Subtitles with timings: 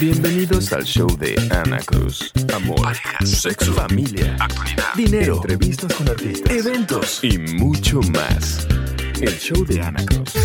[0.00, 2.32] Bienvenidos al show de Ana Cruz.
[2.52, 8.66] Amor, sexo, familia, actualidad, dinero, entrevistas con artistas, eventos y mucho más.
[9.20, 10.39] El show de Ana Cruz.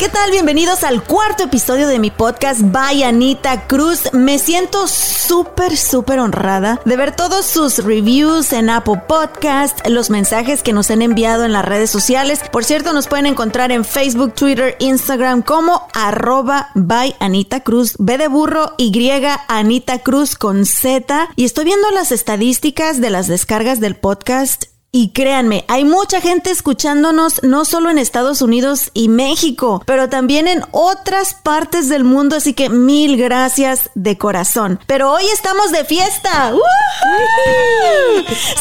[0.00, 0.30] ¿Qué tal?
[0.30, 4.14] Bienvenidos al cuarto episodio de mi podcast By Anita Cruz.
[4.14, 10.62] Me siento súper, súper honrada de ver todos sus reviews en Apple Podcast, los mensajes
[10.62, 12.40] que nos han enviado en las redes sociales.
[12.50, 18.16] Por cierto, nos pueden encontrar en Facebook, Twitter, Instagram como arroba by Anita Cruz, B
[18.16, 19.10] de burro, Y
[19.48, 21.28] Anita Cruz con Z.
[21.36, 26.50] Y estoy viendo las estadísticas de las descargas del podcast y créanme, hay mucha gente
[26.50, 32.34] escuchándonos no solo en Estados Unidos y México, pero también en otras partes del mundo,
[32.34, 34.80] así que mil gracias de corazón.
[34.86, 36.52] Pero hoy estamos de fiesta,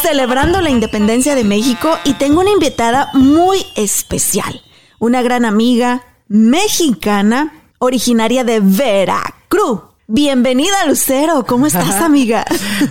[0.04, 4.62] celebrando la independencia de México y tengo una invitada muy especial,
[5.00, 9.89] una gran amiga mexicana originaria de Veracruz.
[10.12, 11.46] Bienvenida, Lucero.
[11.46, 12.44] ¿Cómo estás, amiga?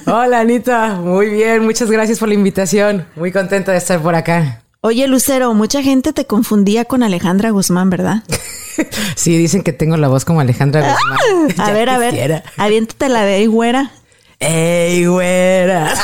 [0.06, 0.94] Hola, Anita.
[1.02, 1.64] Muy bien.
[1.64, 3.08] Muchas gracias por la invitación.
[3.16, 4.62] Muy contenta de estar por acá.
[4.82, 8.22] Oye, Lucero, mucha gente te confundía con Alejandra Guzmán, ¿verdad?
[9.16, 11.68] sí, dicen que tengo la voz como Alejandra Guzmán.
[11.68, 12.44] a ver, a ver.
[12.56, 13.90] Aviéntate la de ahí, güera.
[14.40, 15.94] ¡Ey, güera!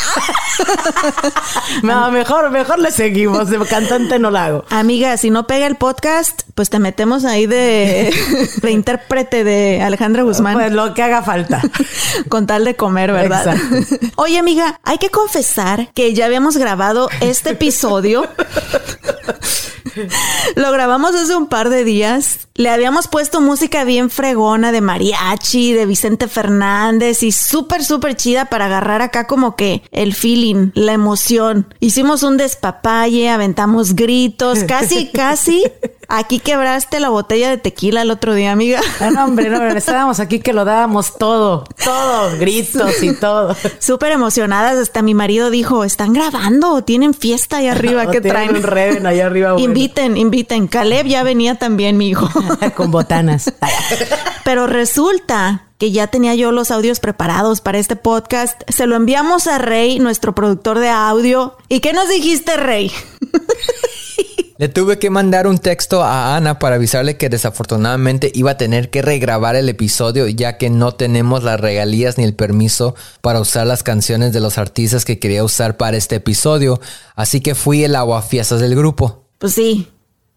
[1.84, 3.48] no, mejor, mejor le seguimos.
[3.48, 4.64] De cantante no la hago.
[4.70, 8.12] Amiga, si no pega el podcast, pues te metemos ahí de,
[8.62, 10.55] de intérprete de Alejandra Guzmán.
[10.55, 11.62] Pues lo que haga falta.
[12.28, 13.55] Con tal de comer, ¿verdad?
[13.55, 13.96] Exacto.
[14.16, 18.28] Oye, amiga, hay que confesar que ya habíamos grabado este episodio.
[20.56, 22.48] Lo grabamos hace un par de días.
[22.55, 28.47] Le habíamos puesto música bien fregona de mariachi, de Vicente Fernández y súper, súper chida
[28.47, 31.75] para agarrar acá como que el feeling, la emoción.
[31.81, 35.64] Hicimos un despapalle, aventamos gritos, casi, casi
[36.08, 38.80] Aquí quebraste la botella de tequila el otro día, amiga.
[39.00, 43.56] Ah, no, hombre, no, estábamos aquí que lo dábamos todo, todo, gritos y todo.
[43.79, 46.83] Súper emocionadas, hasta mi marido dijo, ¿están grabando?
[46.83, 48.11] ¿Tienen fiesta ahí arriba?
[48.11, 48.56] ¿Qué traen?
[48.56, 49.55] un reven allá arriba.
[49.58, 50.68] Inviten, inviten.
[50.68, 52.29] Caleb ya venía también, mi hijo.
[52.77, 53.52] Con botanas.
[54.45, 58.61] Pero resulta que ya tenía yo los audios preparados para este podcast.
[58.68, 61.56] Se lo enviamos a Rey, nuestro productor de audio.
[61.68, 62.92] ¿Y qué nos dijiste, Rey?
[64.57, 68.89] Le tuve que mandar un texto a Ana para avisarle que desafortunadamente iba a tener
[68.89, 73.67] que regrabar el episodio ya que no tenemos las regalías ni el permiso para usar
[73.67, 76.81] las canciones de los artistas que quería usar para este episodio.
[77.17, 79.25] Así que fui el aguafiestas del grupo.
[79.39, 79.89] Pues sí.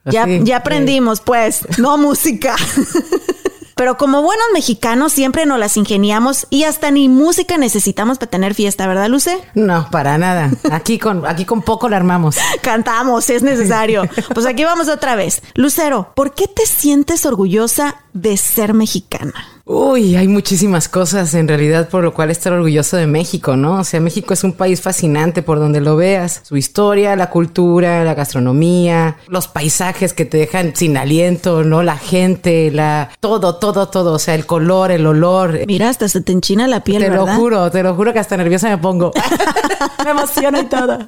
[0.06, 1.68] Ya, ya aprendimos, pues.
[1.78, 2.56] No música.
[3.78, 8.56] Pero como buenos mexicanos siempre nos las ingeniamos y hasta ni música necesitamos para tener
[8.56, 9.38] fiesta, ¿verdad, Luce?
[9.54, 10.52] No, para nada.
[10.72, 12.38] Aquí con, aquí con poco la armamos.
[12.62, 14.04] Cantamos, es necesario.
[14.34, 15.44] Pues aquí vamos otra vez.
[15.54, 19.56] Lucero, ¿por qué te sientes orgullosa de ser mexicana?
[19.70, 23.82] Uy, hay muchísimas cosas en realidad por lo cual estar orgulloso de México, ¿no?
[23.82, 26.40] O sea, México es un país fascinante por donde lo veas.
[26.44, 31.84] Su historia, la cultura, la gastronomía, los paisajes que te dejan sin aliento, ¿no?
[31.84, 33.10] La gente, la...
[33.20, 34.14] Todo, todo, todo.
[34.14, 35.60] O sea, el color, el olor.
[35.68, 38.38] Mira, hasta se te enchina la piel, Te lo juro, te lo juro que hasta
[38.38, 39.12] nerviosa me pongo.
[40.06, 41.00] me emociona y todo.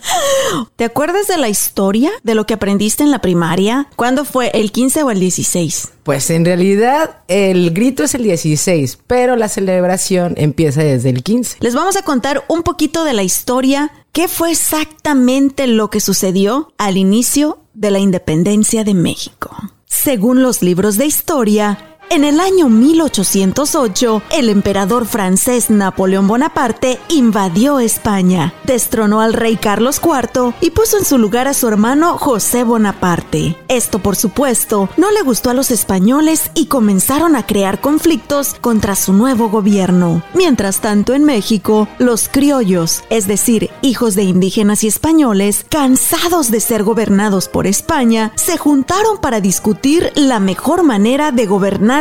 [0.75, 3.87] ¿Te acuerdas de la historia de lo que aprendiste en la primaria?
[3.95, 4.51] ¿Cuándo fue?
[4.53, 5.93] ¿El 15 o el 16?
[6.03, 11.57] Pues en realidad el grito es el 16, pero la celebración empieza desde el 15.
[11.59, 16.73] Les vamos a contar un poquito de la historia, qué fue exactamente lo que sucedió
[16.77, 19.55] al inicio de la independencia de México.
[19.85, 27.79] Según los libros de historia, en el año 1808, el emperador francés Napoleón Bonaparte invadió
[27.79, 32.63] España, destronó al rey Carlos IV y puso en su lugar a su hermano José
[32.63, 33.55] Bonaparte.
[33.67, 38.95] Esto, por supuesto, no le gustó a los españoles y comenzaron a crear conflictos contra
[38.95, 40.23] su nuevo gobierno.
[40.33, 46.59] Mientras tanto, en México, los criollos, es decir, hijos de indígenas y españoles, cansados de
[46.59, 51.98] ser gobernados por España, se juntaron para discutir la mejor manera de gobernar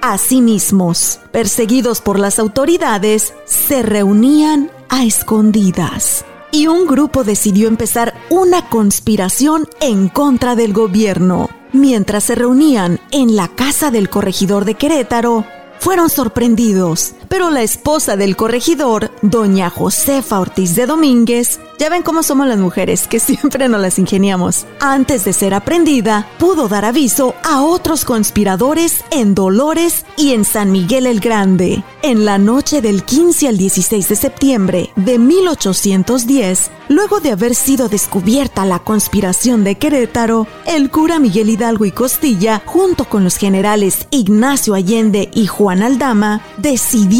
[0.00, 1.18] a sí mismos.
[1.32, 6.24] Perseguidos por las autoridades, se reunían a escondidas.
[6.52, 11.48] Y un grupo decidió empezar una conspiración en contra del gobierno.
[11.72, 15.44] Mientras se reunían en la casa del corregidor de Querétaro,
[15.80, 22.24] fueron sorprendidos pero la esposa del corregidor, doña Josefa Ortiz de Domínguez, ya ven cómo
[22.24, 24.66] somos las mujeres, que siempre nos las ingeniamos.
[24.80, 30.72] Antes de ser aprendida, pudo dar aviso a otros conspiradores en Dolores y en San
[30.72, 31.84] Miguel el Grande.
[32.02, 37.88] En la noche del 15 al 16 de septiembre de 1810, luego de haber sido
[37.88, 44.08] descubierta la conspiración de Querétaro, el cura Miguel Hidalgo y Costilla, junto con los generales
[44.10, 47.19] Ignacio Allende y Juan Aldama, decidieron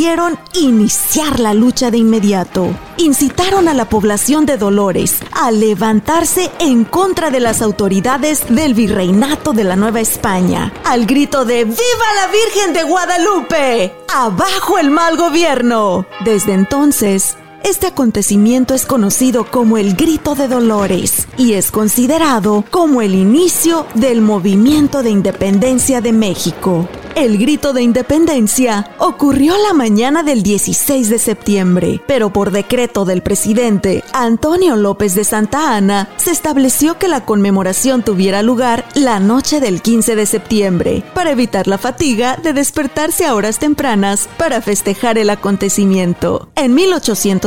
[0.55, 2.75] iniciar la lucha de inmediato.
[2.97, 9.52] Incitaron a la población de Dolores a levantarse en contra de las autoridades del virreinato
[9.52, 11.76] de la Nueva España, al grito de ¡Viva
[12.14, 13.94] la Virgen de Guadalupe!
[14.08, 16.06] ¡Abajo el mal gobierno!
[16.25, 23.03] Desde entonces, este acontecimiento es conocido como el Grito de Dolores y es considerado como
[23.03, 26.89] el inicio del movimiento de independencia de México.
[27.17, 33.23] El grito de independencia ocurrió la mañana del 16 de septiembre, pero por decreto del
[33.23, 39.61] presidente Antonio López de Santa Ana se estableció que la conmemoración tuviera lugar la noche
[39.61, 45.19] del 15 de septiembre, para evitar la fatiga de despertarse a horas tempranas para festejar
[45.19, 46.49] el acontecimiento.
[46.55, 46.75] En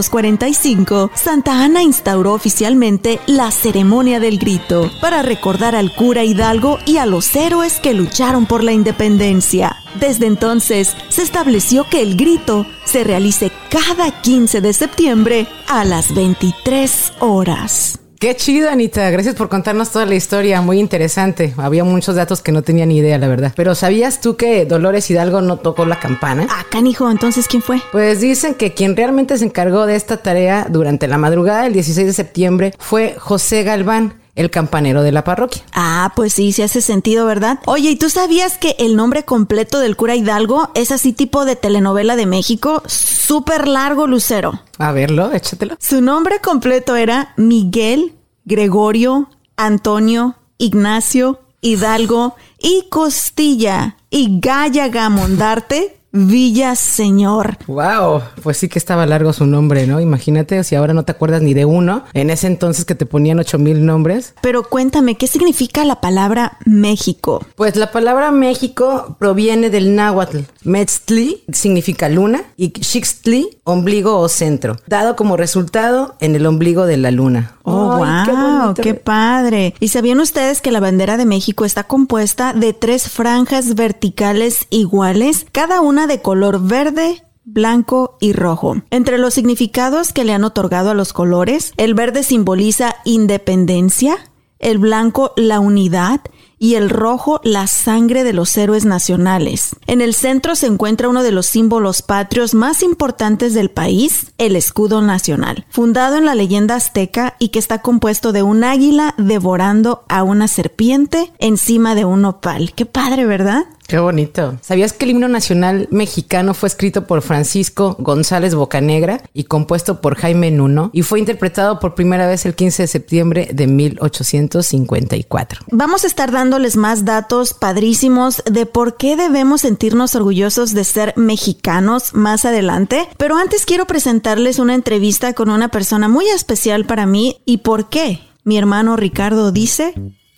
[0.10, 6.98] 1845, Santa Ana instauró oficialmente la ceremonia del grito para recordar al cura Hidalgo y
[6.98, 9.78] a los héroes que lucharon por la independencia.
[10.00, 16.14] Desde entonces se estableció que el grito se realice cada 15 de septiembre a las
[16.14, 18.03] 23 horas.
[18.24, 19.10] Qué chido, Anita.
[19.10, 20.62] Gracias por contarnos toda la historia.
[20.62, 21.54] Muy interesante.
[21.58, 23.52] Había muchos datos que no tenía ni idea, la verdad.
[23.54, 26.48] Pero ¿sabías tú que Dolores Hidalgo no tocó la campana?
[26.50, 27.82] Ah, canijo, entonces ¿quién fue?
[27.92, 32.08] Pues dicen que quien realmente se encargó de esta tarea durante la madrugada del 16
[32.08, 35.64] de septiembre fue José Galván el campanero de la parroquia.
[35.74, 37.60] Ah, pues sí, sí hace sentido, ¿verdad?
[37.66, 41.56] Oye, ¿y tú sabías que el nombre completo del cura Hidalgo es así tipo de
[41.56, 42.82] telenovela de México?
[42.88, 44.62] Súper largo, Lucero.
[44.80, 45.78] A verlo, échatelo.
[45.80, 48.14] Su nombre completo era Miguel
[48.46, 57.58] Gregorio Antonio Ignacio Hidalgo y Costilla y Gaya Gamondarte Villa Señor.
[57.66, 60.00] Wow, pues sí que estaba largo su nombre, ¿no?
[60.00, 63.40] Imagínate si ahora no te acuerdas ni de uno, en ese entonces que te ponían
[63.40, 64.36] ocho mil nombres.
[64.42, 67.44] Pero cuéntame, ¿qué significa la palabra México?
[67.56, 70.42] Pues la palabra México proviene del náhuatl.
[70.64, 76.98] Metztli significa luna y Xixtli, ombligo o centro, dado como resultado en el ombligo de
[76.98, 77.56] la luna.
[77.64, 79.74] Oh, wow, qué, qué padre.
[79.80, 85.48] ¿Y sabían ustedes que la bandera de México está compuesta de tres franjas verticales iguales,
[85.52, 88.78] cada una de color verde, blanco y rojo.
[88.90, 94.18] Entre los significados que le han otorgado a los colores, el verde simboliza independencia,
[94.60, 96.22] el blanco la unidad
[96.64, 99.76] y el rojo la sangre de los héroes nacionales.
[99.86, 104.56] En el centro se encuentra uno de los símbolos patrios más importantes del país, el
[104.56, 110.06] escudo nacional, fundado en la leyenda azteca y que está compuesto de un águila devorando
[110.08, 112.72] a una serpiente encima de un opal.
[112.74, 113.66] Qué padre, ¿verdad?
[113.94, 114.58] Qué bonito.
[114.64, 120.16] ¿Sabías que el himno nacional mexicano fue escrito por Francisco González Bocanegra y compuesto por
[120.16, 125.66] Jaime Nuno y fue interpretado por primera vez el 15 de septiembre de 1854?
[125.70, 131.14] Vamos a estar dándoles más datos padrísimos de por qué debemos sentirnos orgullosos de ser
[131.16, 137.06] mexicanos más adelante, pero antes quiero presentarles una entrevista con una persona muy especial para
[137.06, 138.22] mí y por qué.
[138.44, 139.94] Mi hermano Ricardo dice,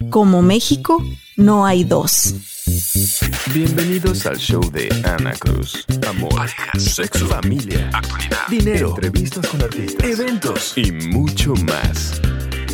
[0.09, 1.01] como México
[1.37, 2.35] no hay dos.
[3.53, 5.85] Bienvenidos al show de Ana Cruz.
[6.07, 12.19] Amor, parejas, sexo, familia, actualidad, dinero, entrevistas con artistas, eventos y mucho más.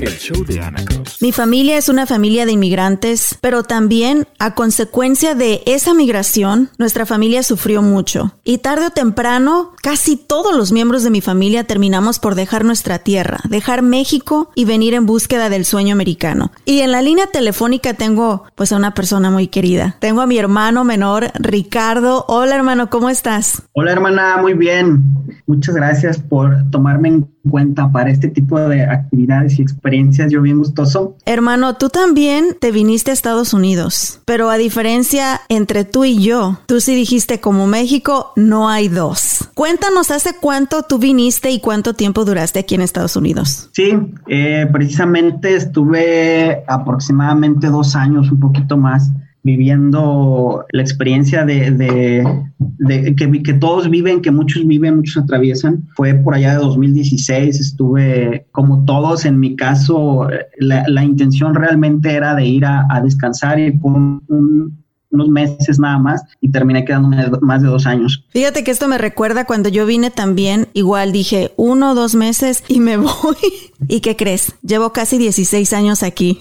[0.02, 1.22] El show de Ana Cruz.
[1.22, 7.06] Mi familia es una familia de inmigrantes, pero también a consecuencia de esa migración, nuestra
[7.06, 8.34] familia sufrió mucho.
[8.44, 12.98] Y tarde o temprano, casi todos los miembros de mi familia terminamos por dejar nuestra
[12.98, 16.52] tierra, dejar México y venir en búsqueda del sueño americano.
[16.66, 19.98] Y en la línea telefónica tengo pues a una persona muy querida.
[20.00, 22.26] Tengo a mi hermano menor, Ricardo.
[22.28, 23.62] Hola hermano, ¿cómo estás?
[23.74, 25.04] Hola hermana, muy bien.
[25.46, 29.91] Muchas gracias por tomarme en cuenta para este tipo de actividades y experiencias.
[30.30, 31.16] Yo bien gustoso.
[31.26, 36.60] Hermano, tú también te viniste a Estados Unidos, pero a diferencia entre tú y yo,
[36.66, 39.50] tú sí dijiste como México no hay dos.
[39.54, 43.70] Cuéntanos hace cuánto tú viniste y cuánto tiempo duraste aquí en Estados Unidos.
[43.74, 43.92] Sí,
[44.28, 49.12] eh, precisamente estuve aproximadamente dos años, un poquito más
[49.44, 52.24] viviendo la experiencia de, de,
[52.60, 55.88] de que, que, todos viven, que muchos viven, muchos atraviesan.
[55.96, 60.28] Fue por allá de 2016, estuve como todos, en mi caso,
[60.60, 64.81] la, la intención realmente era de ir a, a descansar y por un,
[65.12, 68.26] unos meses nada más y terminé quedándome más de dos años.
[68.30, 72.64] Fíjate que esto me recuerda cuando yo vine también, igual dije uno o dos meses
[72.68, 73.72] y me voy.
[73.88, 74.54] ¿Y qué crees?
[74.62, 76.40] Llevo casi 16 años aquí.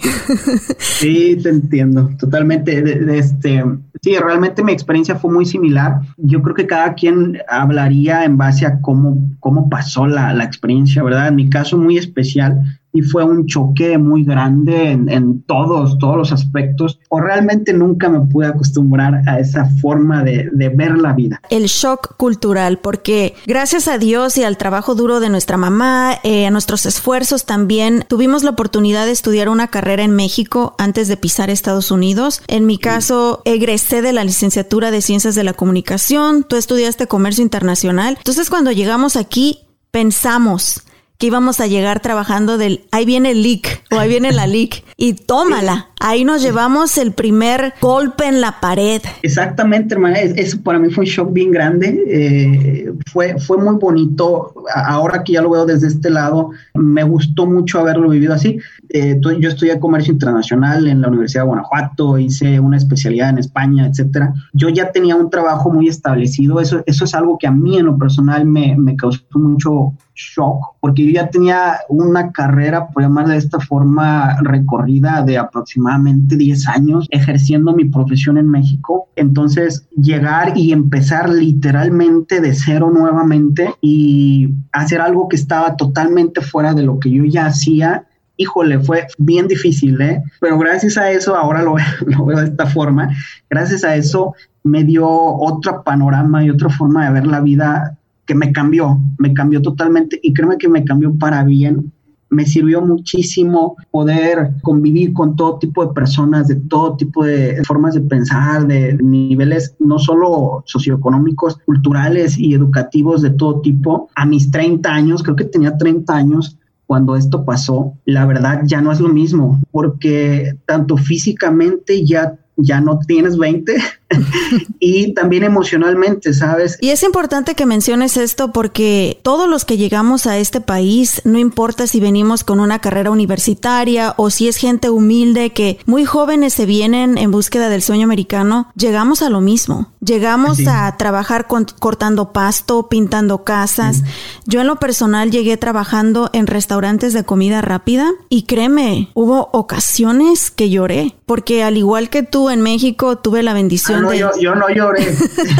[0.78, 2.82] sí, te entiendo, totalmente.
[3.18, 3.64] este,
[4.02, 6.00] sí, realmente mi experiencia fue muy similar.
[6.16, 11.02] Yo creo que cada quien hablaría en base a cómo, cómo pasó la, la experiencia,
[11.02, 11.28] ¿verdad?
[11.28, 16.32] En mi caso muy especial, y fue un choque muy grande en, todos, todos los
[16.32, 16.98] aspectos.
[17.08, 21.40] O realmente nunca me pude acostumbrar a esa forma de, ver la vida.
[21.50, 26.46] El shock cultural, porque gracias a Dios y al trabajo duro de nuestra mamá, eh,
[26.46, 31.16] a nuestros esfuerzos también, tuvimos la oportunidad de estudiar una carrera en México antes de
[31.16, 32.42] pisar Estados Unidos.
[32.46, 37.42] En mi caso, egresé de la licenciatura de Ciencias de la Comunicación, tú estudiaste Comercio
[37.42, 38.16] Internacional.
[38.18, 40.82] Entonces, cuando llegamos aquí, pensamos,
[41.20, 44.82] que íbamos a llegar trabajando del ahí viene el leak o ahí viene la leak
[44.96, 45.88] y tómala.
[46.00, 49.02] Ahí nos llevamos el primer golpe en la pared.
[49.22, 50.18] Exactamente, hermana.
[50.18, 52.04] Eso para mí fue un shock bien grande.
[52.08, 54.54] Eh, fue, fue muy bonito.
[54.74, 58.58] Ahora que ya lo veo desde este lado, me gustó mucho haberlo vivido así.
[58.88, 63.86] Eh, yo estudié comercio internacional en la Universidad de Guanajuato, hice una especialidad en España,
[63.86, 64.32] etcétera.
[64.54, 66.60] Yo ya tenía un trabajo muy establecido.
[66.60, 70.76] Eso, eso es algo que a mí en lo personal me, me causó mucho shock,
[70.80, 76.68] porque yo ya tenía una carrera, por llamar de esta forma, recorrida de aproximadamente 10
[76.68, 79.08] años ejerciendo mi profesión en México.
[79.16, 86.74] Entonces, llegar y empezar literalmente de cero nuevamente y hacer algo que estaba totalmente fuera
[86.74, 90.22] de lo que yo ya hacía, híjole, fue bien difícil, ¿eh?
[90.40, 91.76] Pero gracias a eso, ahora lo,
[92.06, 93.10] lo, veo de esta forma,
[93.48, 97.98] gracias a eso me dio otro panorama y otra forma de ver la vida
[98.30, 101.92] que me cambió, me cambió totalmente y créeme que me cambió para bien.
[102.28, 107.94] Me sirvió muchísimo poder convivir con todo tipo de personas, de todo tipo de formas
[107.94, 114.08] de pensar, de niveles no solo socioeconómicos, culturales y educativos de todo tipo.
[114.14, 116.56] A mis 30 años, creo que tenía 30 años,
[116.86, 122.80] cuando esto pasó, la verdad ya no es lo mismo, porque tanto físicamente ya ya
[122.80, 123.74] no tienes 20
[124.80, 126.78] y también emocionalmente, ¿sabes?
[126.80, 131.38] Y es importante que menciones esto porque todos los que llegamos a este país, no
[131.38, 136.54] importa si venimos con una carrera universitaria o si es gente humilde que muy jóvenes
[136.54, 139.92] se vienen en búsqueda del sueño americano, llegamos a lo mismo.
[140.02, 144.02] Llegamos a trabajar cortando pasto, pintando casas.
[144.46, 150.50] Yo en lo personal llegué trabajando en restaurantes de comida rápida y créeme, hubo ocasiones
[150.50, 154.18] que lloré porque al igual que tú en México tuve la bendición ah, de...
[154.18, 155.14] Yo, yo, no lloré.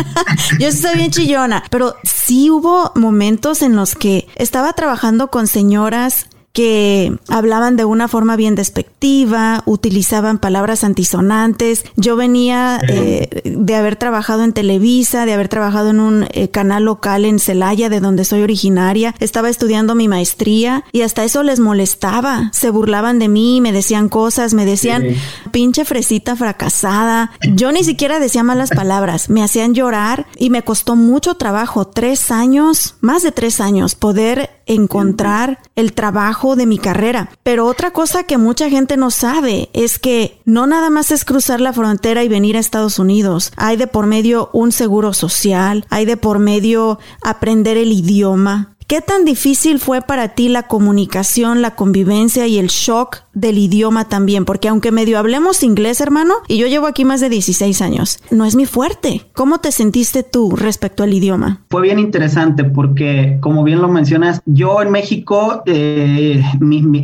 [0.58, 6.26] yo estoy bien chillona, pero sí hubo momentos en los que estaba trabajando con señoras
[6.52, 11.84] que hablaban de una forma bien despectiva, utilizaban palabras antisonantes.
[11.96, 16.84] Yo venía eh, de haber trabajado en Televisa, de haber trabajado en un eh, canal
[16.84, 19.14] local en Celaya, de donde soy originaria.
[19.20, 22.50] Estaba estudiando mi maestría y hasta eso les molestaba.
[22.52, 25.04] Se burlaban de mí, me decían cosas, me decían
[25.50, 27.32] pinche fresita fracasada.
[27.54, 32.30] Yo ni siquiera decía malas palabras, me hacían llorar y me costó mucho trabajo, tres
[32.30, 37.30] años, más de tres años, poder encontrar el trabajo de mi carrera.
[37.42, 41.60] Pero otra cosa que mucha gente no sabe es que no nada más es cruzar
[41.60, 43.52] la frontera y venir a Estados Unidos.
[43.56, 49.00] Hay de por medio un seguro social, hay de por medio aprender el idioma, ¿Qué
[49.00, 54.44] tan difícil fue para ti la comunicación, la convivencia y el shock del idioma también?
[54.44, 58.44] Porque aunque medio hablemos inglés, hermano, y yo llevo aquí más de 16 años, no
[58.44, 59.26] es mi fuerte.
[59.32, 61.60] ¿Cómo te sentiste tú respecto al idioma?
[61.70, 66.42] Fue bien interesante porque, como bien lo mencionas, yo en México, eh,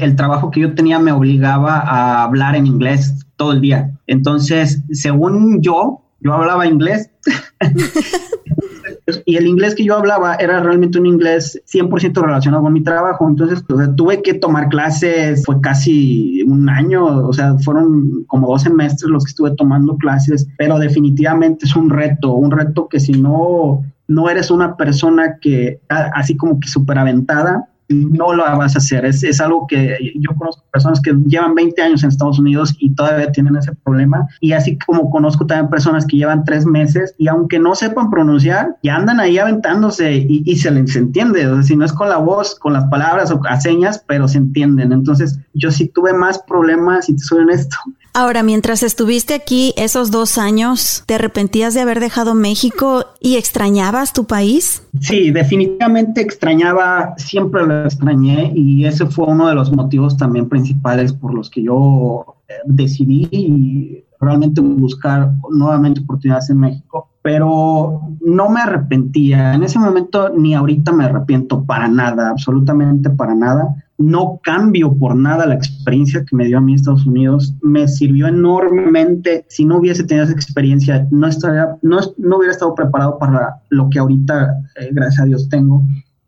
[0.00, 3.92] el trabajo que yo tenía me obligaba a hablar en inglés todo el día.
[4.08, 7.12] Entonces, según yo, yo hablaba inglés.
[9.24, 13.28] y el inglés que yo hablaba era realmente un inglés 100% relacionado con mi trabajo.
[13.28, 13.64] Entonces,
[13.96, 19.24] tuve que tomar clases, fue casi un año, o sea, fueron como dos semestres los
[19.24, 24.28] que estuve tomando clases, pero definitivamente es un reto, un reto que si no, no
[24.28, 29.04] eres una persona que, así como que súper aventada, no lo vas a hacer.
[29.04, 32.94] Es, es, algo que yo conozco personas que llevan 20 años en Estados Unidos y
[32.94, 34.26] todavía tienen ese problema.
[34.40, 38.76] Y así como conozco también personas que llevan tres meses y aunque no sepan pronunciar,
[38.82, 41.46] ya andan ahí aventándose y, y se les entiende.
[41.46, 44.28] O sea, si no es con la voz, con las palabras o a señas, pero
[44.28, 44.92] se entienden.
[44.92, 47.76] Entonces, yo sí tuve más problemas, y te soy honesto,
[48.18, 54.14] Ahora, mientras estuviste aquí esos dos años, ¿te arrepentías de haber dejado México y extrañabas
[54.14, 54.82] tu país?
[55.00, 61.12] Sí, definitivamente extrañaba, siempre lo extrañé y ese fue uno de los motivos también principales
[61.12, 68.60] por los que yo eh, decidí realmente buscar nuevamente oportunidades en México, pero no me
[68.60, 69.52] arrepentía.
[69.52, 73.76] En ese momento ni ahorita me arrepiento para nada, absolutamente para nada.
[73.98, 77.54] No cambio por nada la experiencia que me dio a mí Estados Unidos.
[77.62, 79.46] Me sirvió enormemente.
[79.48, 83.88] Si no hubiese tenido esa experiencia, no, estaría, no, no hubiera estado preparado para lo
[83.88, 85.82] que ahorita, eh, gracias a Dios, tengo.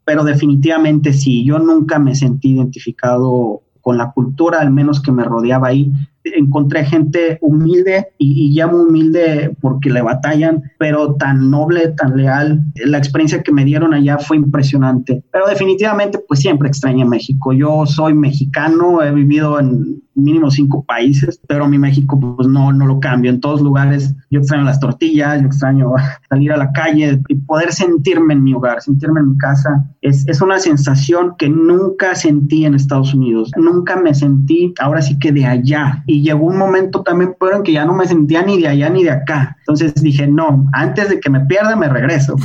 [0.05, 5.25] Pero definitivamente sí, yo nunca me sentí identificado con la cultura, al menos que me
[5.25, 5.93] rodeaba ahí
[6.37, 12.61] encontré gente humilde y, ya muy humilde porque le batallan, pero tan noble, tan leal.
[12.85, 15.23] La experiencia que me dieron allá fue impresionante.
[15.31, 17.53] Pero definitivamente, pues siempre extrañé México.
[17.53, 22.87] Yo soy mexicano, he vivido en mínimo cinco países, pero mi México pues no, no
[22.87, 23.31] lo cambio.
[23.31, 25.93] En todos lugares yo extraño las tortillas, yo extraño
[26.29, 29.85] salir a la calle y poder sentirme en mi hogar, sentirme en mi casa.
[30.01, 33.51] Es, es una sensación que nunca sentí en Estados Unidos.
[33.57, 36.03] Nunca me sentí, ahora sí que de allá.
[36.07, 38.89] Y llegó un momento también, pero en que ya no me sentía ni de allá
[38.91, 39.57] ni de acá.
[39.61, 42.37] Entonces dije, no, antes de que me pierda, me regreso.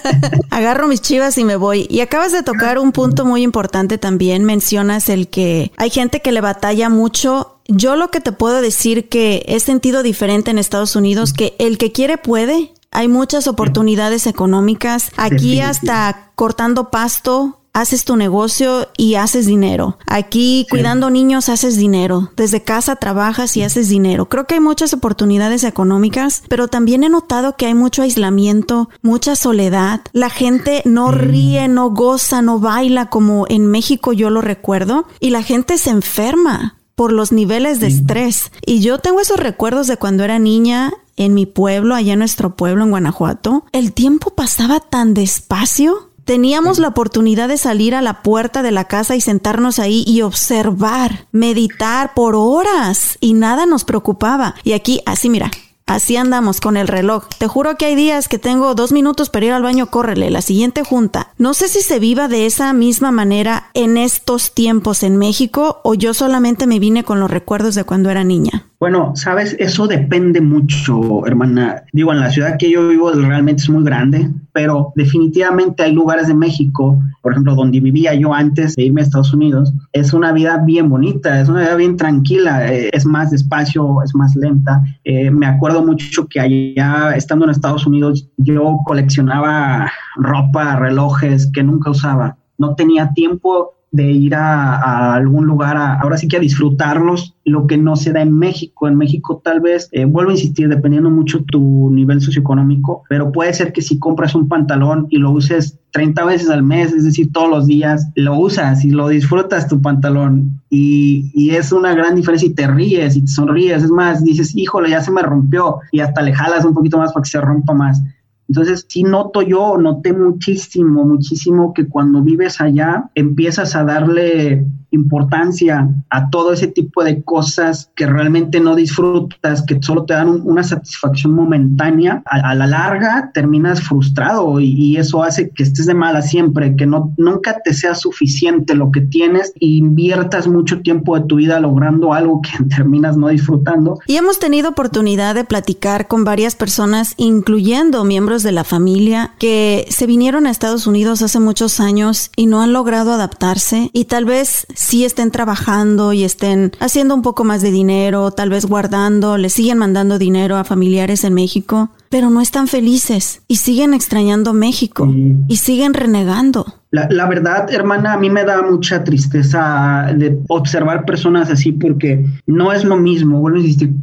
[0.50, 1.86] Agarro mis chivas y me voy.
[1.88, 4.44] Y acabas de tocar un punto muy importante también.
[4.44, 9.08] Mencionas el que hay gente que le batalla mucho yo lo que te puedo decir
[9.08, 12.72] que he sentido diferente en Estados Unidos, que el que quiere puede.
[12.90, 15.10] Hay muchas oportunidades económicas.
[15.16, 19.98] Aquí hasta cortando pasto haces tu negocio y haces dinero.
[20.06, 22.30] Aquí cuidando niños haces dinero.
[22.36, 24.28] Desde casa trabajas y haces dinero.
[24.28, 29.36] Creo que hay muchas oportunidades económicas, pero también he notado que hay mucho aislamiento, mucha
[29.36, 30.02] soledad.
[30.12, 35.30] La gente no ríe, no goza, no baila como en México yo lo recuerdo y
[35.30, 38.52] la gente se enferma por los niveles de estrés.
[38.64, 42.56] Y yo tengo esos recuerdos de cuando era niña en mi pueblo, allá en nuestro
[42.56, 43.64] pueblo, en Guanajuato.
[43.72, 48.84] El tiempo pasaba tan despacio Teníamos la oportunidad de salir a la puerta de la
[48.84, 54.54] casa y sentarnos ahí y observar, meditar por horas y nada nos preocupaba.
[54.62, 55.50] Y aquí, así mira,
[55.86, 57.24] Así andamos con el reloj.
[57.38, 60.42] Te juro que hay días que tengo dos minutos para ir al baño, córrele, la
[60.42, 61.32] siguiente junta.
[61.38, 65.94] No sé si se viva de esa misma manera en estos tiempos en México o
[65.94, 68.66] yo solamente me vine con los recuerdos de cuando era niña.
[68.82, 71.84] Bueno, sabes, eso depende mucho, hermana.
[71.92, 76.26] Digo, en la ciudad que yo vivo realmente es muy grande, pero definitivamente hay lugares
[76.26, 80.32] de México, por ejemplo, donde vivía yo antes de irme a Estados Unidos, es una
[80.32, 84.82] vida bien bonita, es una vida bien tranquila, eh, es más despacio, es más lenta.
[85.04, 91.62] Eh, me acuerdo mucho que allá, estando en Estados Unidos, yo coleccionaba ropa, relojes que
[91.62, 92.36] nunca usaba.
[92.58, 97.76] No tenía tiempo de ir a, algún lugar, ahora sí que a disfrutarlos, lo que
[97.76, 98.88] no se da en México.
[98.88, 103.52] En México tal vez, eh, vuelvo a insistir, dependiendo mucho tu nivel socioeconómico, pero puede
[103.52, 107.30] ser que si compras un pantalón y lo uses 30 veces al mes, es decir,
[107.32, 112.16] todos los días, lo usas y lo disfrutas tu pantalón y, y es una gran
[112.16, 115.80] diferencia y te ríes y te sonríes, es más, dices, híjole, ya se me rompió
[115.90, 118.02] y hasta le jalas un poquito más para que se rompa más.
[118.48, 125.88] Entonces, sí noto yo, noté muchísimo, muchísimo que cuando vives allá empiezas a darle importancia
[126.10, 130.62] a todo ese tipo de cosas que realmente no disfrutas, que solo te dan una
[130.62, 136.76] satisfacción momentánea, a, la larga terminas frustrado y, eso hace que estés de mala siempre,
[136.76, 141.36] que no, nunca te sea suficiente lo que tienes e inviertas mucho tiempo de tu
[141.36, 143.98] vida logrando algo que terminas no disfrutando.
[144.06, 149.86] Y hemos tenido oportunidad de platicar con varias personas, incluyendo miembros de la familia, que
[149.90, 154.24] se vinieron a Estados Unidos hace muchos años y no han logrado adaptarse y tal
[154.24, 159.36] vez sí estén trabajando y estén haciendo un poco más de dinero, tal vez guardando,
[159.36, 164.52] le siguen mandando dinero a familiares en México, pero no están felices y siguen extrañando
[164.52, 165.10] México
[165.48, 166.82] y siguen renegando.
[166.92, 172.70] La, verdad, hermana, a mí me da mucha tristeza de observar personas así porque no
[172.70, 173.40] es lo mismo.
[173.40, 173.60] Bueno,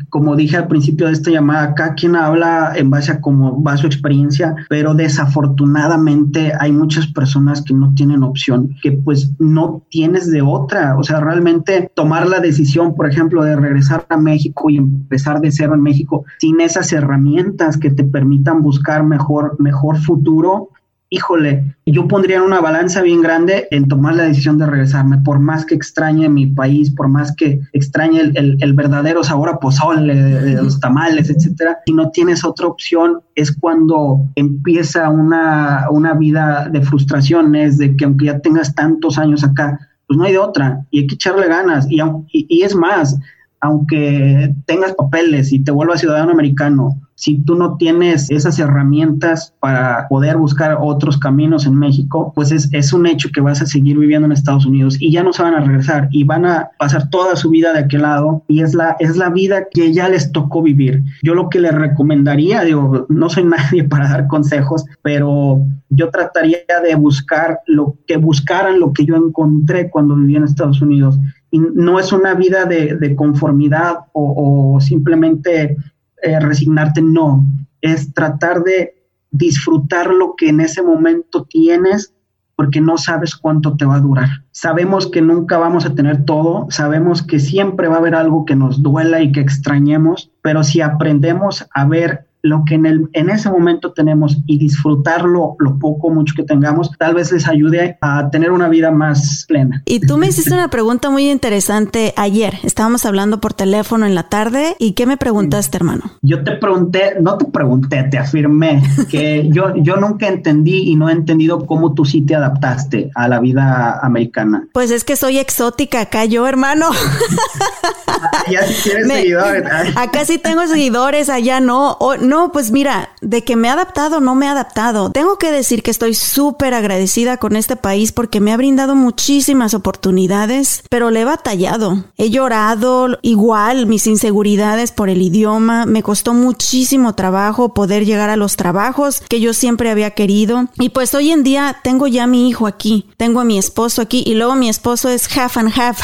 [0.09, 3.77] como dije al principio de esta llamada, acá quien habla en base a cómo va
[3.77, 10.31] su experiencia, pero desafortunadamente hay muchas personas que no tienen opción, que pues no tienes
[10.31, 10.97] de otra.
[10.97, 15.51] O sea, realmente tomar la decisión, por ejemplo, de regresar a México y empezar de
[15.51, 20.69] cero en México sin esas herramientas que te permitan buscar mejor, mejor futuro,
[21.09, 25.39] híjole, yo pondría en una balanza bien grande en tomar la decisión de regresarme, por
[25.39, 30.61] más que extrañe mi país, por más que extrañe el, verdadero sabor a pozole, de
[30.63, 31.79] los tamales, etcétera.
[31.85, 38.05] Si no tienes otra opción, es cuando empieza una, una vida de frustraciones, de que
[38.05, 41.49] aunque ya tengas tantos años acá, pues no hay de otra y hay que echarle
[41.49, 41.85] ganas.
[41.89, 41.99] Y,
[42.31, 43.19] y, y es más,
[43.61, 50.07] aunque tengas papeles y te vuelvas ciudadano americano, si tú no tienes esas herramientas para
[50.07, 54.25] poder buscar otros caminos en México, pues es, un hecho que vas a seguir viviendo
[54.25, 57.35] en Estados Unidos y ya no se van a regresar y van a pasar toda
[57.35, 60.63] su vida de aquel lado y es la, es la vida que ya les tocó
[60.63, 61.03] vivir.
[61.21, 66.59] Yo lo que les recomendaría, digo, no soy nadie para dar consejos, pero yo trataría
[66.83, 71.19] de buscar lo que buscaran lo que yo encontré cuando viví en Estados Unidos.
[71.51, 75.77] Y no es una vida de, de conformidad o, simplemente
[76.21, 77.45] eh, resignarte, no,
[77.81, 78.95] es tratar de
[79.31, 82.13] disfrutar lo que en ese momento tienes
[82.55, 84.27] porque no sabes cuánto te va a durar.
[84.51, 88.55] Sabemos que nunca vamos a tener todo, sabemos que siempre va a haber algo que
[88.55, 93.29] nos duela y que extrañemos, pero si aprendemos a ver lo que en, el, en
[93.29, 98.29] ese momento tenemos y disfrutarlo lo poco mucho que tengamos, tal vez les ayude a
[98.29, 99.81] tener una vida más plena.
[99.85, 102.55] Y tú me hiciste una pregunta muy interesante ayer.
[102.63, 106.11] Estábamos hablando por teléfono en la tarde y ¿qué me preguntaste, hermano?
[106.21, 111.09] Yo te pregunté, no te pregunté, te afirmé que yo, yo nunca entendí y no
[111.09, 114.67] he entendido cómo tú sí te adaptaste a la vida americana.
[114.73, 116.89] Pues es que soy exótica acá yo, hermano.
[118.51, 119.63] ya si tienes seguidores.
[119.95, 121.97] Acá sí tengo seguidores, allá no.
[122.29, 125.09] No, pues mira, de que me ha adaptado, no me ha adaptado.
[125.09, 129.73] Tengo que decir que estoy súper agradecida con este país porque me ha brindado muchísimas
[129.73, 132.03] oportunidades, pero le he batallado.
[132.17, 135.87] He llorado igual mis inseguridades por el idioma.
[135.87, 140.67] Me costó muchísimo trabajo poder llegar a los trabajos que yo siempre había querido.
[140.77, 144.03] Y pues hoy en día tengo ya a mi hijo aquí, tengo a mi esposo
[144.03, 145.99] aquí y luego mi esposo es half and half.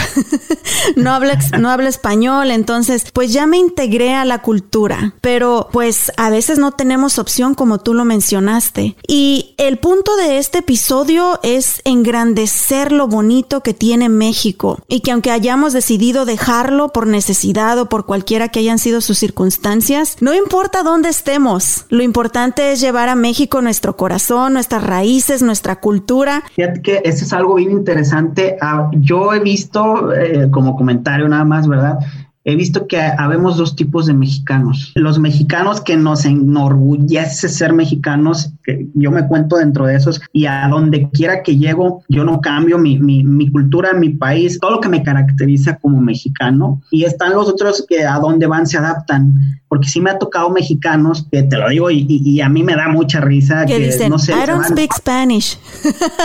[0.96, 6.12] no habla, no habla español, entonces pues ya me integré a la cultura, pero pues
[6.18, 8.96] a veces no tenemos opción como tú lo mencionaste.
[9.08, 15.12] Y el punto de este episodio es engrandecer lo bonito que tiene México y que
[15.12, 20.34] aunque hayamos decidido dejarlo por necesidad o por cualquiera que hayan sido sus circunstancias, no
[20.34, 26.44] importa dónde estemos, lo importante es llevar a México nuestro corazón, nuestras raíces, nuestra cultura.
[26.56, 28.58] Fíjate que eso es algo bien interesante.
[28.62, 32.00] Ah, yo he visto, eh, como comentario nada más, ¿verdad?
[32.46, 34.92] He visto que habemos dos tipos de mexicanos.
[34.94, 40.46] Los mexicanos que nos enorgullece ser mexicanos, que yo me cuento dentro de esos, y
[40.46, 44.72] a donde quiera que llego, yo no cambio mi, mi, mi cultura, mi país, todo
[44.72, 46.84] lo que me caracteriza como mexicano.
[46.92, 49.34] Y están los otros que a donde van se adaptan,
[49.68, 52.76] porque sí me ha tocado mexicanos, que te lo digo, y, y, a mí me
[52.76, 53.66] da mucha risa.
[53.66, 55.58] Que, dicen, no sé, I don't speak Spanish.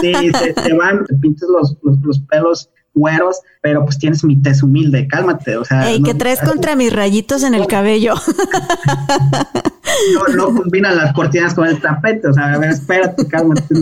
[0.01, 4.63] Sí, se, van, te pintas los, los, los pelos güeros, pero pues tienes mi tez
[4.63, 5.91] humilde, cálmate, o sea.
[5.91, 8.15] Ey, que traes contra mis rayitos en el cabello.
[10.15, 13.67] No, no combinan las cortinas con el tapete, o sea, a ver, espérate, cálmate.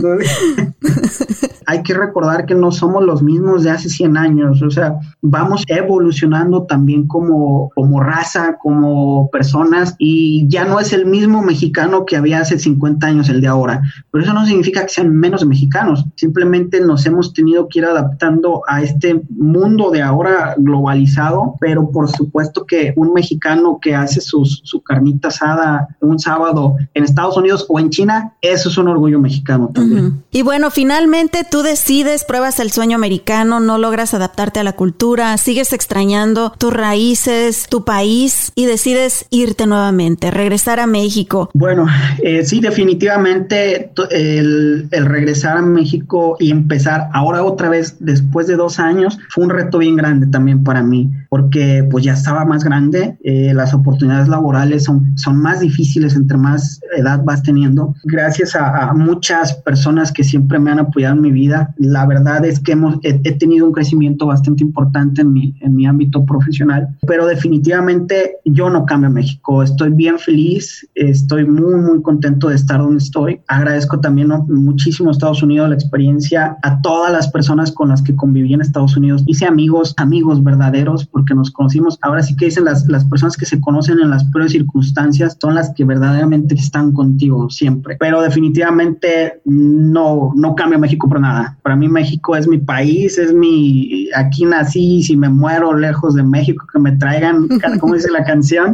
[1.65, 5.63] Hay que recordar que no somos los mismos de hace 100 años, o sea, vamos
[5.67, 12.17] evolucionando también como, como raza, como personas, y ya no es el mismo mexicano que
[12.17, 16.05] había hace 50 años el de ahora, pero eso no significa que sean menos mexicanos,
[16.15, 18.98] simplemente nos hemos tenido que ir adaptando a este
[19.29, 25.29] mundo de ahora globalizado, pero por supuesto que un mexicano que hace sus, su carnita
[25.29, 30.23] asada un sábado en Estados Unidos o en China, eso es un orgullo mexicano también.
[30.31, 35.37] Y bueno, finalmente tú decides, pruebas el sueño americano, no logras adaptarte a la cultura,
[35.37, 41.49] sigues extrañando tus raíces, tu país y decides irte nuevamente, regresar a México.
[41.53, 41.87] Bueno,
[42.23, 48.55] eh, sí, definitivamente el, el regresar a México y empezar ahora otra vez después de
[48.55, 48.88] dos años
[49.29, 53.53] fue un reto bien grande también para mí, porque pues ya estaba más grande, eh,
[53.53, 57.93] las oportunidades laborales son, son más difíciles entre más edad vas teniendo.
[58.03, 62.59] Gracias a, muchas personas que siempre me han apoyado en mi vida, la verdad es
[62.59, 67.25] que hemos, he, tenido un crecimiento bastante importante en mi, en mi ámbito profesional, pero
[67.25, 72.97] definitivamente yo no cambio México, estoy bien feliz, estoy muy, muy contento de estar donde
[72.97, 73.41] estoy.
[73.47, 78.15] Agradezco también muchísimo a Estados Unidos la experiencia, a todas las personas con las que
[78.15, 79.23] conviví en Estados Unidos.
[79.25, 81.97] Hice amigos, amigos verdaderos, porque nos conocimos.
[82.01, 85.55] Ahora sí que dicen las, las personas que se conocen en las peores circunstancias son
[85.55, 87.97] las que verdaderamente están contigo siempre.
[87.99, 91.57] Pero definitivamente no, no cambio México por nada.
[91.61, 96.23] Para mí México es mi país, es mi, aquí nací, si me muero lejos de
[96.23, 97.47] México, que me traigan,
[97.79, 98.73] como dice la canción,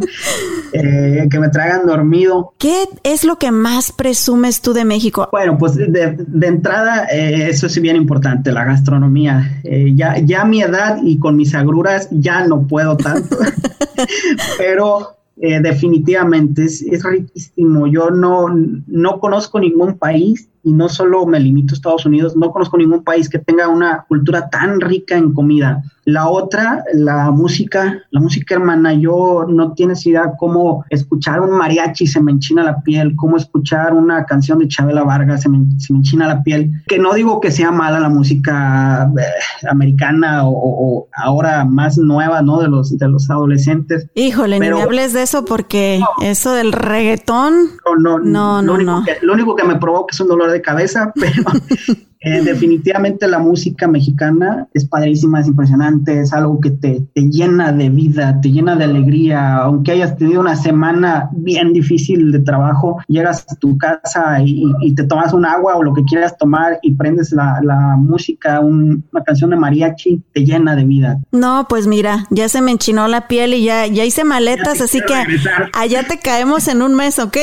[0.72, 2.52] eh, que me traigan dormido.
[2.58, 5.28] ¿Qué es lo que más presumes tú de México?
[5.32, 9.60] Bueno, pues de, de entrada, eh, eso es bien importante, la gastronomía.
[9.64, 13.36] Eh, ya, ya a mi edad y con mis agruras ya no puedo tanto,
[14.58, 17.86] pero eh, definitivamente es, es, riquísimo.
[17.86, 18.46] Yo no,
[18.86, 23.04] no conozco ningún país y no solo me limito a Estados Unidos, no conozco ningún
[23.04, 25.82] país que tenga una cultura tan rica en comida.
[26.06, 32.06] La otra, la música, la música hermana, yo no tienes idea cómo escuchar un mariachi
[32.06, 35.92] se me enchina la piel, cómo escuchar una canción de Chabela Vargas se me, se
[35.92, 36.70] me enchina la piel.
[36.86, 42.60] Que no digo que sea mala la música eh, americana o, ahora más nueva, ¿no?
[42.60, 44.06] De los, de los adolescentes.
[44.14, 47.54] Híjole, ni me hables de eso porque eso del reggaetón.
[47.98, 48.78] No, no, no.
[48.78, 51.42] no, lo único que me provoca es un dolor de cabeza, pero
[52.26, 57.70] eh, definitivamente la música mexicana es padrísima, es impresionante, es algo que te, te, llena
[57.70, 63.00] de vida, te llena de alegría, aunque hayas tenido una semana bien difícil de trabajo,
[63.06, 66.94] llegas a tu casa y, te tomas un agua o lo que quieras tomar y
[66.94, 71.20] prendes la, la música, una canción de mariachi, te llena de vida.
[71.30, 75.00] No, pues mira, ya se me enchinó la piel y ya, ya hice maletas, así
[75.06, 75.14] que
[75.74, 77.36] allá te caemos en un mes, ¿ok?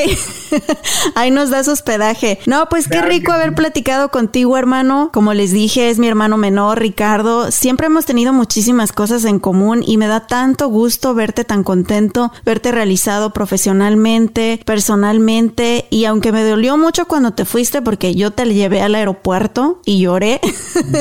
[1.14, 2.38] Ahí nos das hospedaje.
[2.46, 4.73] No, pues qué rico haber platicado contigo, hermano.
[5.12, 7.52] Como les dije, es mi hermano menor, Ricardo.
[7.52, 12.32] Siempre hemos tenido muchísimas cosas en común y me da tanto gusto verte tan contento,
[12.44, 15.86] verte realizado profesionalmente, personalmente.
[15.90, 20.00] Y aunque me dolió mucho cuando te fuiste, porque yo te llevé al aeropuerto y
[20.00, 20.40] lloré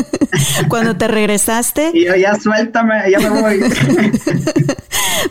[0.70, 1.90] cuando te regresaste.
[1.96, 3.60] Y yo, ya suéltame, ya me voy.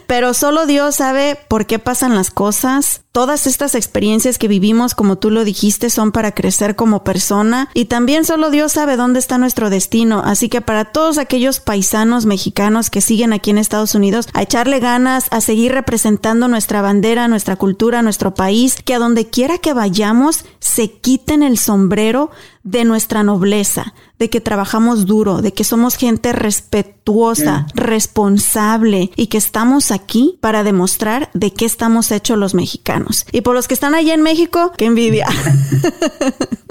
[0.07, 3.02] Pero solo Dios sabe por qué pasan las cosas.
[3.12, 7.87] Todas estas experiencias que vivimos, como tú lo dijiste, son para crecer como persona y
[7.87, 10.22] también solo Dios sabe dónde está nuestro destino.
[10.24, 14.80] Así que para todos aquellos paisanos mexicanos que siguen aquí en Estados Unidos, a echarle
[14.80, 19.74] ganas, a seguir representando nuestra bandera, nuestra cultura, nuestro país, que a donde quiera que
[19.74, 22.30] vayamos se quiten el sombrero
[22.62, 29.36] de nuestra nobleza, de que trabajamos duro, de que somos gente respetuosa, responsable y que
[29.36, 33.26] estamos aquí para demostrar de qué estamos hechos los mexicanos.
[33.32, 35.26] Y por los que están allá en México, qué envidia.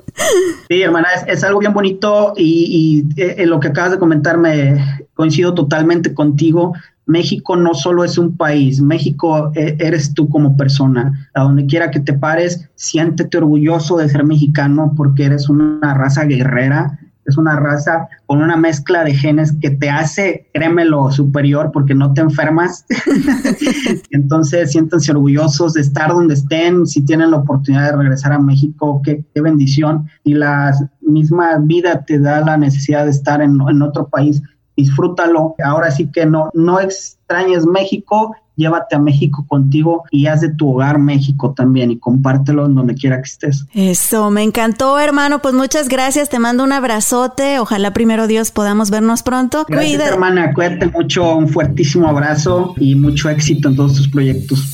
[0.69, 5.01] Sí, hermana, es, algo bien bonito y, y eh, lo que acabas de comentar me
[5.13, 6.73] coincido totalmente contigo.
[7.05, 11.29] México no solo es un país, México e, eres tú como persona.
[11.33, 16.23] A donde quiera que te pares, siéntete orgulloso de ser mexicano porque eres una raza
[16.25, 21.95] guerrera, es una raza con una mezcla de genes que te hace, créemelo, superior porque
[21.95, 22.85] no te enfermas.
[24.11, 29.01] Entonces, siéntense orgullosos de estar donde estén, si tienen la oportunidad de regresar a México,
[29.03, 30.07] qué, bendición.
[30.23, 34.41] Y la misma vida te da la necesidad de estar en, en otro país
[34.75, 35.55] disfrútalo.
[35.63, 40.73] Ahora sí que no, no extrañes México, llévate a México contigo y haz de tu
[40.73, 43.65] hogar México también y compártelo en donde quiera que estés.
[43.73, 45.41] Eso, me encantó, hermano.
[45.41, 46.29] Pues muchas gracias.
[46.29, 47.59] Te mando un abrazote.
[47.59, 49.65] Ojalá primero Dios podamos vernos pronto.
[49.67, 50.53] Gracias, hermana.
[50.53, 51.35] Cuídate mucho.
[51.35, 54.71] Un fuertísimo abrazo y mucho éxito en todos tus proyectos.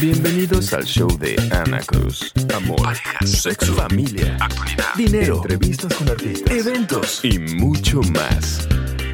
[0.00, 2.32] Bienvenidos al show de Ana Cruz.
[2.54, 8.68] Amor, sexo, familia, actualidad, dinero, entrevistas con artistas, eventos y mucho más.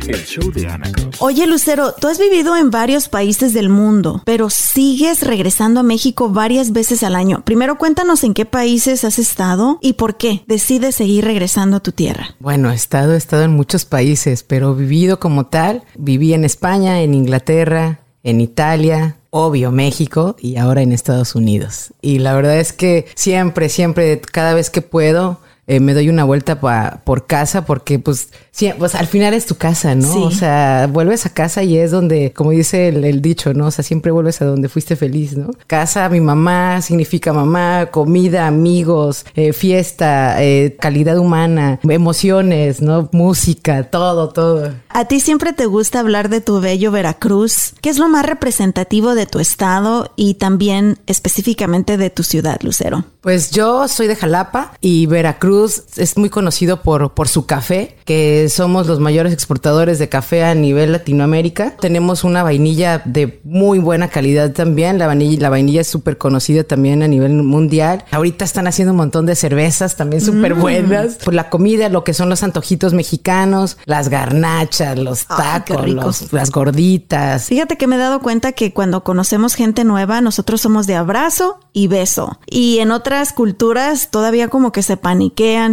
[0.09, 4.49] El show de Ana Oye, Lucero, tú has vivido en varios países del mundo, pero
[4.49, 7.43] sigues regresando a México varias veces al año.
[7.45, 11.93] Primero cuéntanos en qué países has estado y por qué decides seguir regresando a tu
[11.93, 12.35] tierra.
[12.39, 17.03] Bueno, he estado, he estado en muchos países, pero vivido como tal, viví en España,
[17.03, 21.93] en Inglaterra, en Italia, obvio México y ahora en Estados Unidos.
[22.01, 25.39] Y la verdad es que siempre, siempre, cada vez que puedo,
[25.69, 26.59] eh, me doy una vuelta
[27.05, 30.23] por casa porque pues, sí, pues al final es tu casa, ¿no?
[30.23, 33.67] O sea, vuelves a casa y es donde, como dice el, dicho, ¿no?
[33.67, 35.51] O sea, siempre vuelves a donde fuiste feliz, ¿no?
[35.67, 43.11] Casa, mi mamá, significa mamá, comida, amigos, eh, fiesta, eh, calidad humana, emociones, ¿no?
[43.13, 44.73] Música, todo, todo.
[44.89, 47.75] A ti siempre te gusta hablar de tu bello Veracruz.
[47.83, 53.05] ¿Qué es lo más representativo de tu estado y también específicamente de tu ciudad, Lucero?
[53.21, 58.49] Pues yo soy de Jalapa y Veracruz es muy conocido por, por su café, que
[58.49, 61.77] somos los mayores exportadores de café a nivel Latinoamérica.
[61.81, 64.99] Tenemos una vainilla de muy buena calidad también.
[64.99, 68.05] La vainilla, la vainilla es súper conocida también a nivel mundial.
[68.11, 71.17] Ahorita están haciendo un montón de cervezas también súper buenas.
[71.17, 77.47] Por la comida, lo que son los antojitos mexicanos, las garnachas, los tacos, las gorditas.
[77.47, 81.59] Fíjate que me he dado cuenta que cuando conocemos gente nueva, nosotros somos de abrazo
[81.73, 82.39] y beso.
[82.47, 84.97] Y en otras culturas todavía como que se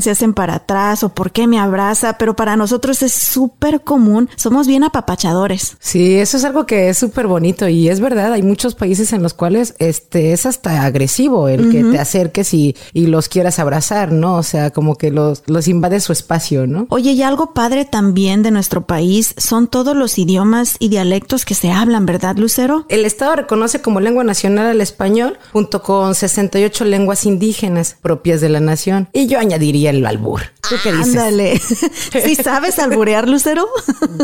[0.02, 4.30] se hacen para atrás o por qué me abraza, pero para nosotros es súper común,
[4.36, 5.78] somos bien apapachadores.
[5.80, 9.22] Sí, eso es algo que es súper bonito y es verdad, hay muchos países en
[9.22, 14.12] los cuales este es hasta agresivo el que te acerques y, y, los quieras abrazar,
[14.12, 14.36] ¿no?
[14.36, 16.88] O sea, como que los, los invade su espacio, ¿no?
[16.90, 21.54] Oye, y algo padre también de nuestro país son todos los idiomas y dialectos que
[21.54, 22.86] se hablan, ¿verdad, Lucero?
[22.90, 28.50] El Estado reconoce como lengua nacional al español, junto con 68 lenguas indígenas propias de
[28.50, 29.10] la nación.
[29.14, 30.41] Y yo añadiría el albur.
[30.67, 31.08] ¿Tú qué dices?
[31.10, 31.60] Ándale.
[32.25, 33.67] ¿Sí sabes alburear, Lucero?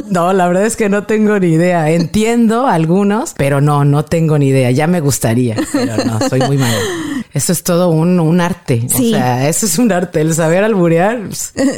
[0.10, 1.90] No, la verdad es que no tengo ni idea.
[1.90, 4.70] Entiendo algunos, pero no, no tengo ni idea.
[4.72, 6.78] Ya me gustaría, pero no, soy muy malo.
[7.34, 8.88] Eso es todo un, un arte.
[8.90, 9.14] Sí.
[9.14, 10.22] O sea, eso es un arte.
[10.22, 11.22] El saber alburear.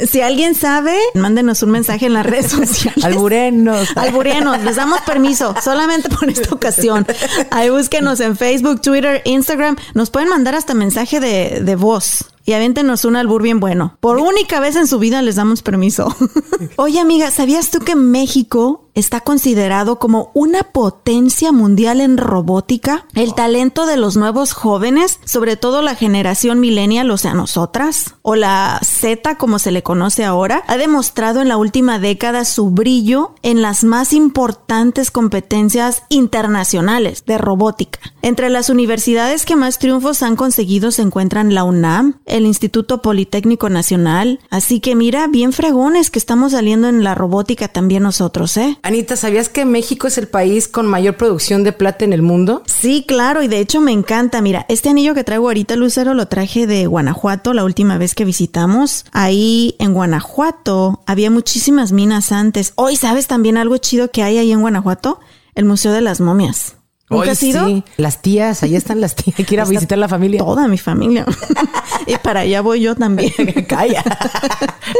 [0.08, 3.04] Si alguien sabe, mándenos un mensaje en las redes sociales.
[3.04, 3.88] Alburenos.
[3.96, 7.06] Alburenos, les damos permiso solamente por esta ocasión.
[7.50, 9.76] Ahí búsquenos en Facebook, Twitter, Instagram.
[9.94, 12.24] Nos pueden mandar hasta mensaje de, de voz.
[12.46, 13.96] Y avéntenos un albur bien bueno.
[14.00, 16.14] Por única vez en su vida les damos permiso.
[16.76, 23.06] Oye, amiga, ¿sabías tú que México está considerado como una potencia mundial en robótica?
[23.14, 28.36] El talento de los nuevos jóvenes, sobre todo la generación millennial, o sea, nosotras, o
[28.36, 33.34] la Z como se le conoce ahora, ha demostrado en la última década su brillo
[33.42, 38.00] en las más importantes competencias internacionales de robótica.
[38.22, 43.68] Entre las universidades que más triunfos han conseguido se encuentran la UNAM, el Instituto Politécnico
[43.68, 48.76] Nacional, así que mira, bien fregones que estamos saliendo en la robótica también nosotros, ¿eh?
[48.82, 52.64] Anita, ¿sabías que México es el país con mayor producción de plata en el mundo?
[52.66, 54.42] Sí, claro, y de hecho me encanta.
[54.42, 58.24] Mira, este anillo que traigo ahorita, Lucero, lo traje de Guanajuato la última vez que
[58.24, 59.04] visitamos.
[59.12, 62.72] Ahí en Guanajuato había muchísimas minas antes.
[62.74, 65.20] Hoy, ¿sabes también algo chido que hay ahí en Guanajuato?
[65.54, 66.74] El Museo de las Momias.
[67.10, 67.66] ¿Nunca has ido?
[67.66, 67.84] sí.
[67.98, 69.38] Las tías, ahí están las tías.
[69.38, 70.38] Hay que ir a Está visitar la familia.
[70.38, 71.26] Toda mi familia.
[72.06, 73.32] y para allá voy yo también.
[73.68, 74.02] Calla.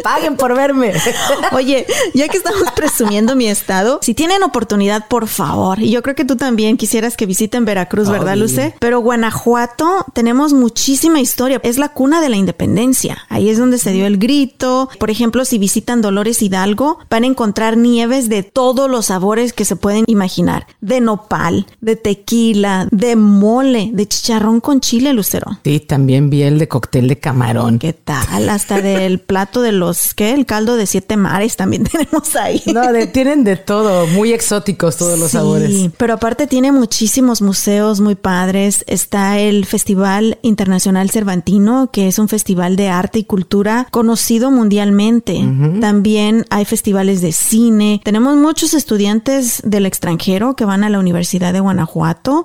[0.02, 0.92] Paguen por verme.
[1.52, 6.14] Oye, ya que estamos presumiendo mi estado, si tienen oportunidad, por favor, y yo creo
[6.14, 8.36] que tú también quisieras que visiten Veracruz, ¿verdad.
[8.36, 8.74] Luce?
[8.80, 11.60] Pero Guanajuato tenemos muchísima historia.
[11.62, 13.24] Es la cuna de la independencia.
[13.28, 14.90] Ahí es donde se dio el grito.
[14.98, 19.64] Por ejemplo, si visitan Dolores Hidalgo, van a encontrar nieves de todos los sabores que
[19.64, 20.66] se pueden imaginar.
[20.80, 25.58] De nopal, de tequila, de mole, de chicharrón con chile, Lucero.
[25.64, 27.78] Sí, también vi el de cóctel de camarón.
[27.78, 28.48] ¿Qué tal?
[28.48, 30.32] Hasta del plato de los, ¿qué?
[30.32, 32.62] El caldo de siete mares también tenemos ahí.
[32.72, 35.90] No, de- tienen de todo, muy exóticos todos los Sí, sabores.
[35.96, 38.84] Pero aparte tiene muchísimos museos muy padres.
[38.86, 45.40] Está el Festival Internacional Cervantino, que es un festival de arte y cultura conocido mundialmente.
[45.80, 48.00] También hay festivales de cine.
[48.04, 51.83] Tenemos muchos estudiantes del extranjero que van a la Universidad de Guanajuato.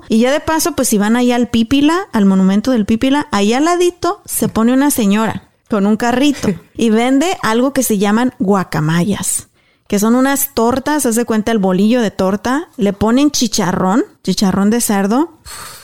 [0.10, 3.58] Y ya de paso, pues si van allá al Pípila, al monumento del Pípila, allá
[3.58, 8.34] al ladito se pone una señora con un carrito y vende algo que se llaman
[8.39, 9.49] guacamayas
[9.89, 14.69] que son unas tortas, haz de cuenta el bolillo de torta, le ponen chicharrón, chicharrón
[14.69, 15.39] de cerdo,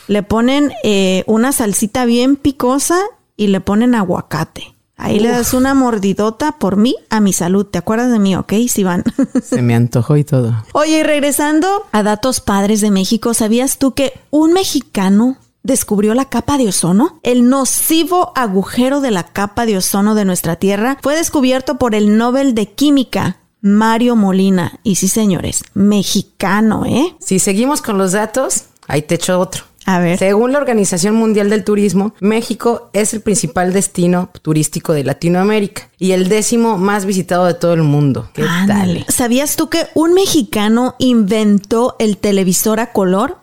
[0.07, 2.99] le ponen eh, una salsita bien picosa
[3.35, 4.74] y le ponen aguacate.
[4.97, 7.65] Ahí le das una mordidota por mí a mi salud.
[7.65, 8.53] ¿Te acuerdas de mí, ok?
[8.69, 9.03] Si van.
[9.43, 10.55] Se me antojó y todo.
[10.73, 16.29] Oye, y regresando a datos padres de México, ¿sabías tú que un mexicano descubrió la
[16.29, 17.19] capa de ozono?
[17.23, 22.17] El nocivo agujero de la capa de ozono de nuestra Tierra fue descubierto por el
[22.17, 24.79] Nobel de Química, Mario Molina.
[24.84, 27.15] Y sí, señores, mexicano, ¿eh?
[27.19, 29.65] Si seguimos con los datos, ahí te echo otro.
[29.85, 30.17] A ver.
[30.17, 36.11] Según la Organización Mundial del Turismo, México es el principal destino turístico de Latinoamérica y
[36.11, 38.29] el décimo más visitado de todo el mundo.
[38.33, 39.03] ¿Qué Ándale.
[39.05, 39.13] tal?
[39.13, 43.37] ¿Sabías tú que un mexicano inventó el televisor a color?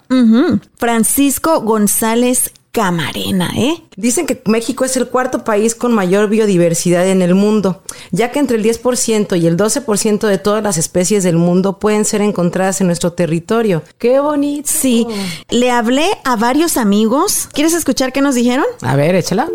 [0.77, 3.85] Francisco González Camarena, ¿eh?
[3.97, 7.83] Dicen que México es el cuarto país con mayor biodiversidad en el mundo,
[8.13, 12.07] ya que entre el 10% y el 12% de todas las especies del mundo pueden
[12.07, 13.83] ser encontradas en nuestro territorio.
[13.99, 14.71] ¡Qué bonito!
[14.73, 15.07] Sí,
[15.51, 17.47] le hablé a varios amigos.
[17.53, 18.65] ¿Quieres escuchar qué nos dijeron?
[18.81, 19.51] A ver, échala.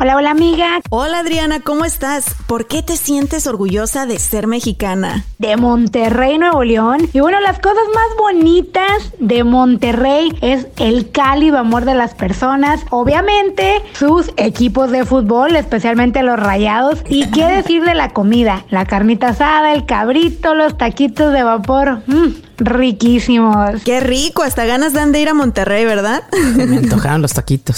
[0.00, 2.24] Hola, hola amiga, Hola Adriana, ¿cómo estás?
[2.46, 5.24] ¿Por qué te sientes orgullosa de ser mexicana?
[5.38, 7.08] de Monterrey, Nuevo León.
[7.12, 12.80] Y bueno, las cosas más bonitas de Monterrey es el cálido amor de las personas.
[12.90, 17.02] Obviamente, sus equipos de fútbol, especialmente los rayados.
[17.08, 22.02] Y qué decir de la comida, la carnita asada, el cabrito, los taquitos de vapor.
[22.06, 23.82] Mmm, riquísimos.
[23.84, 26.22] Qué rico, hasta ganas dan de ir a Monterrey, ¿verdad?
[26.30, 27.76] Se me antojaron los taquitos.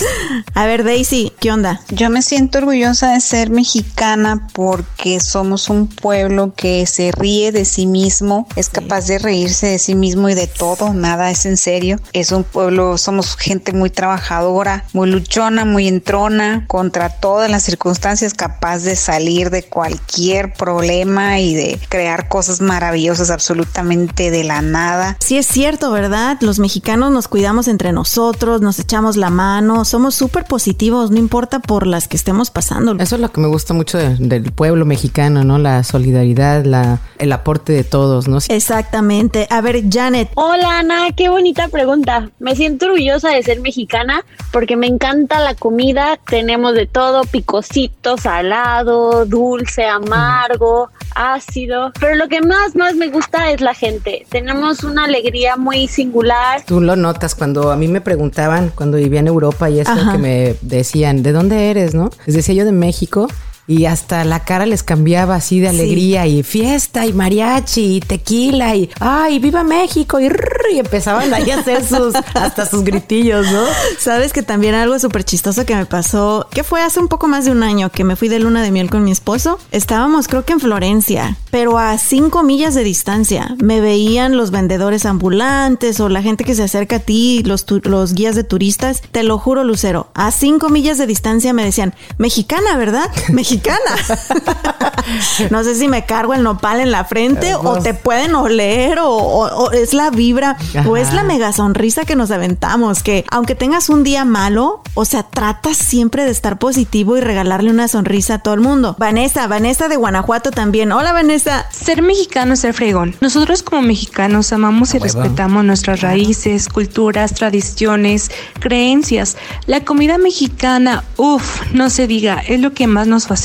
[0.55, 1.81] A ver, Daisy, ¿qué onda?
[1.89, 7.65] Yo me siento orgullosa de ser mexicana porque somos un pueblo que se ríe de
[7.65, 11.57] sí mismo, es capaz de reírse de sí mismo y de todo, nada es en
[11.57, 11.99] serio.
[12.13, 18.35] Es un pueblo, somos gente muy trabajadora, muy luchona, muy entrona, contra todas las circunstancias,
[18.35, 25.17] capaz de salir de cualquier problema y de crear cosas maravillosas absolutamente de la nada.
[25.21, 26.39] Sí es cierto, ¿verdad?
[26.41, 31.61] Los mexicanos nos cuidamos entre nosotros, nos echamos la mano, somos súper positivos, no importa
[31.61, 32.97] por las que estemos pasando.
[32.99, 35.59] Eso es lo que me gusta mucho del pueblo mexicano, ¿no?
[35.59, 38.39] La solidaridad, la, el aporte de todos, ¿no?
[38.49, 39.47] Exactamente.
[39.51, 40.31] A ver, Janet.
[40.35, 42.31] Hola, Ana, qué bonita pregunta.
[42.39, 46.19] Me siento orgullosa de ser mexicana porque me encanta la comida.
[46.27, 51.93] Tenemos de todo, picosito, salado, dulce, amargo, ácido.
[52.01, 54.27] Pero lo que más, más me gusta es la gente.
[54.29, 54.54] Tenemos
[54.85, 56.63] una alegría muy singular.
[56.67, 60.19] Tú lo notas cuando a mí me preguntaban, cuando vivía en Europa y eso que
[60.19, 62.11] me decían, ¿de dónde eres, no?
[62.27, 63.29] Les decía yo de México
[63.67, 68.77] y hasta la cara les cambiaba así de alegría y fiesta y mariachi y tequila
[68.77, 70.31] y ay viva México y,
[70.75, 73.65] empezaban ahí a hacer sus hasta sus gritillos no
[73.99, 77.45] sabes que también algo súper chistoso que me pasó que fue hace un poco más
[77.45, 79.59] de un año que me fui de luna de miel con mi esposo.
[79.71, 83.55] Estábamos creo que en Florencia pero a cinco millas de distancia.
[83.63, 88.15] Me veían los vendedores ambulantes o la gente que se acerca a ti los los
[88.15, 89.03] guías de turistas.
[89.13, 93.54] Te lo juro Lucero a cinco millas de distancia me decían mexicana verdad mexicana
[95.51, 99.71] no sé si me cargo el nopal en la frente o te pueden oler o,
[99.73, 104.03] es la vibra o es la mega sonrisa que nos aventamos, que aunque tengas un
[104.03, 108.55] día malo, o sea, tratas siempre de estar positivo y regalarle una sonrisa a todo
[108.55, 108.97] el mundo.
[108.99, 110.93] Vanessa, Vanessa de Guanajuato también.
[110.93, 111.67] Hola Vanessa.
[111.71, 113.15] Ser mexicano es ser fregón.
[113.21, 118.31] Nosotros como mexicanos amamos y respetamos nuestras raíces, culturas, tradiciones,
[118.61, 119.37] creencias.
[119.67, 123.44] La comida mexicana, uff, no se diga, es lo que más nos fascina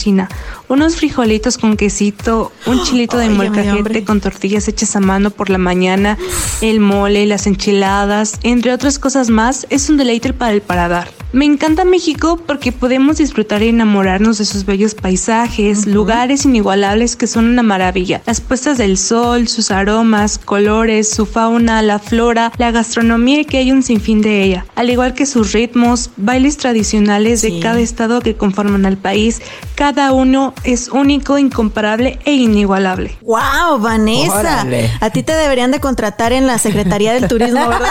[0.67, 5.57] unos frijolitos con quesito, un chilito de molcajete con tortillas hechas a mano por la
[5.57, 6.17] mañana,
[6.61, 11.18] el mole, las enchiladas, entre otras cosas más, es un deleite para el paladar.
[11.31, 17.27] Me encanta México porque podemos disfrutar y enamorarnos de sus bellos paisajes, lugares inigualables que
[17.27, 18.23] son una maravilla.
[18.25, 23.71] Las puestas del sol, sus aromas, colores, su fauna, la flora, la gastronomía que hay
[23.71, 28.35] un sinfín de ella, al igual que sus ritmos, bailes tradicionales de cada estado que
[28.35, 29.39] conforman al país.
[29.75, 33.17] Cada uno es único, incomparable e inigualable.
[33.21, 34.65] ¡Wow, Vanessa!
[34.99, 37.89] A ti te deberían de contratar en la Secretaría del Turismo, ¿verdad?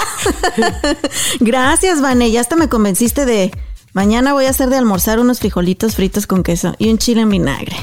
[1.40, 2.32] Gracias, Vanessa.
[2.32, 3.27] Ya hasta me convenciste de
[3.92, 7.30] mañana voy a hacer de almorzar unos frijolitos fritos con queso y un chile en
[7.30, 7.76] vinagre.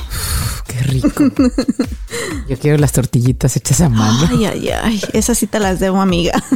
[0.67, 1.09] Qué rico.
[2.47, 4.27] Yo quiero las tortillitas hechas a mano.
[4.29, 5.01] Ay, ay, ay.
[5.13, 6.41] Esas sí te las debo, amiga.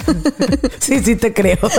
[0.79, 1.59] Sí, sí te creo.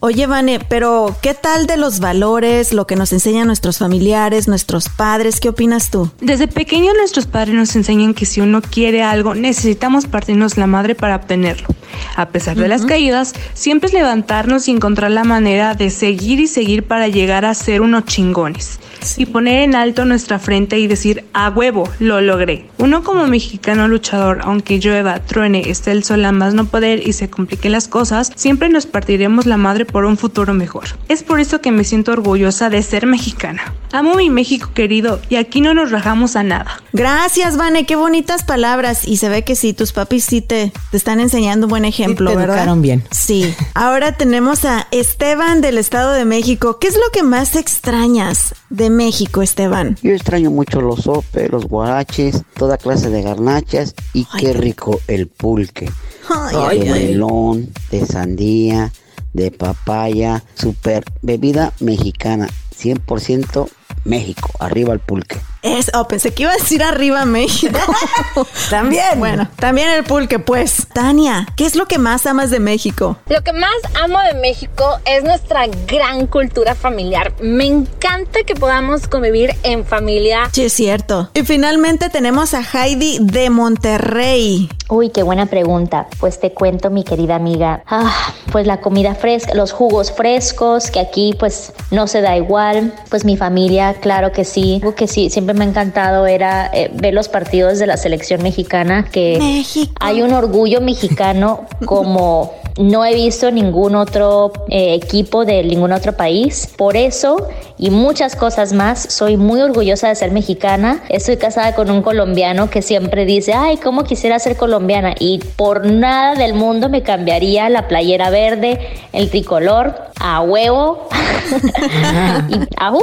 [0.00, 4.88] Oye, Vane, pero ¿qué tal de los valores, lo que nos enseñan nuestros familiares, nuestros
[4.88, 5.40] padres?
[5.40, 6.10] ¿Qué opinas tú?
[6.20, 10.94] Desde pequeños nuestros padres nos enseñan que si uno quiere algo, necesitamos partirnos la madre
[10.94, 11.68] para obtenerlo.
[12.16, 16.46] A pesar de las caídas, siempre es levantarnos y encontrar la manera de seguir y
[16.46, 18.80] seguir para llegar a ser unos chingones.
[19.16, 22.68] Y poner en alto nuestra frente y decir, a huevo, lo logré.
[22.78, 27.12] Uno como mexicano luchador, aunque llueva, truene, esté el sol a más no poder y
[27.12, 30.84] se compliquen las cosas, siempre nos partiremos la madre por un futuro mejor.
[31.08, 33.74] Es por eso que me siento orgullosa de ser mexicana.
[33.92, 36.82] Amo mi México querido y aquí no nos rajamos a nada.
[36.92, 39.06] Gracias, Vane, qué bonitas palabras.
[39.06, 42.30] Y se ve que sí, tus papis sí te, te están enseñando un buen ejemplo,
[42.30, 42.76] sí, te ¿verdad?
[42.76, 43.04] bien.
[43.10, 43.54] Sí.
[43.74, 46.78] Ahora tenemos a Esteban del Estado de México.
[46.80, 49.96] ¿Qué es lo que más extrañas de México, Esteban?
[50.02, 55.28] Yo extraño mucho los sopes, los guaraches, toda clase de garnachas y qué rico el
[55.28, 55.90] pulque.
[56.28, 58.92] Ay, de melón, de sandía,
[59.32, 63.68] de papaya, super bebida mexicana, 100%
[64.04, 65.38] México, arriba el pulque.
[65.64, 67.78] Es, oh, pensé que iba a decir arriba México.
[68.70, 69.18] también.
[69.18, 70.86] Bueno, también el pulque, pues.
[70.92, 73.16] Tania, ¿qué es lo que más amas de México?
[73.28, 73.70] Lo que más
[74.02, 77.32] amo de México es nuestra gran cultura familiar.
[77.40, 80.50] Me encanta que podamos convivir en familia.
[80.52, 81.30] Sí, es cierto.
[81.32, 84.68] Y finalmente tenemos a Heidi de Monterrey.
[84.90, 86.08] Uy, qué buena pregunta.
[86.20, 87.82] Pues te cuento, mi querida amiga.
[87.86, 92.94] Ah, pues la comida fresca, los jugos frescos, que aquí pues no se da igual.
[93.08, 94.80] Pues mi familia, claro que sí.
[94.82, 98.42] Algo que sí, siempre me ha encantado era eh, ver los partidos de la selección
[98.42, 99.64] mexicana, que
[100.00, 106.16] hay un orgullo mexicano como no he visto ningún otro eh, equipo de ningún otro
[106.16, 106.68] país.
[106.76, 111.02] Por eso y muchas cosas más, soy muy orgullosa de ser mexicana.
[111.08, 115.14] Estoy casada con un colombiano que siempre dice, ay, ¿cómo quisiera ser colombiana?
[115.18, 118.78] Y por nada del mundo me cambiaría la playera verde,
[119.12, 121.08] el tricolor, a huevo
[122.48, 123.00] y a uh,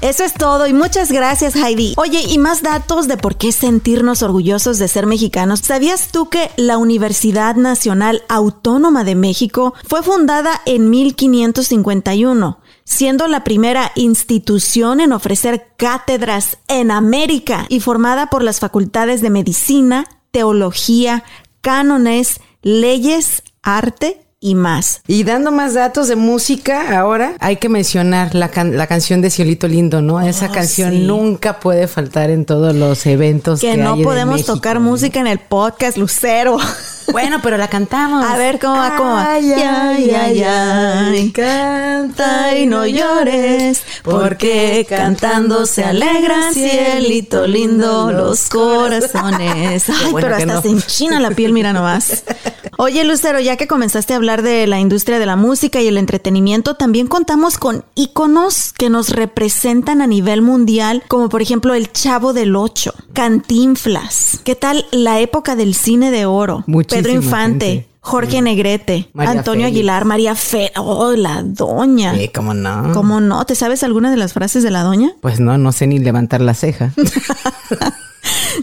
[0.00, 1.94] eso es todo y muchas gracias Heidi.
[1.96, 5.60] Oye, y más datos de por qué sentirnos orgullosos de ser mexicanos.
[5.60, 12.58] ¿Sabías tú que la Universidad Nacional Autónoma de México fue fundada en 1551?
[12.84, 19.28] siendo la primera institución en ofrecer cátedras en América y formada por las facultades de
[19.28, 21.22] medicina, teología,
[21.60, 25.00] cánones, leyes, arte y más.
[25.08, 29.30] Y dando más datos de música, ahora hay que mencionar la, can- la canción de
[29.30, 30.20] Cielito Lindo, ¿no?
[30.20, 30.98] Esa Oh, canción sí.
[31.00, 35.26] nunca puede faltar en todos los eventos que, Que no hay podemos tocar música en
[35.26, 36.56] el podcast, Lucero.
[37.10, 38.22] Bueno, pero la cantamos.
[38.22, 39.32] A ver cómo va, cómo va.
[39.32, 48.50] Ay, ay, ay, ay, canta y no llores, porque cantando se alegran, cielito lindo, los
[48.50, 49.88] corazones.
[49.88, 50.60] Ay, bueno pero hasta no.
[50.60, 52.24] se enchina la piel, mira nomás.
[52.76, 55.96] Oye, Lucero, ya que comenzaste a hablar de la industria de la música y el
[55.96, 61.90] entretenimiento, también contamos con íconos que nos representan a nivel mundial, como por ejemplo el
[61.90, 64.40] Chavo del Ocho, Cantinflas.
[64.44, 66.64] ¿Qué tal la época del cine de oro?
[66.66, 67.66] Muchísima Pedro Infante.
[67.66, 67.88] gente.
[68.00, 69.76] Jorge Negrete, María Antonio Félix.
[69.76, 72.14] Aguilar, María Fe, oh, la doña.
[72.14, 72.92] Sí, cómo no.
[72.94, 73.44] ¿Cómo no?
[73.44, 75.12] ¿Te sabes alguna de las frases de la doña?
[75.20, 76.92] Pues no, no sé ni levantar la ceja.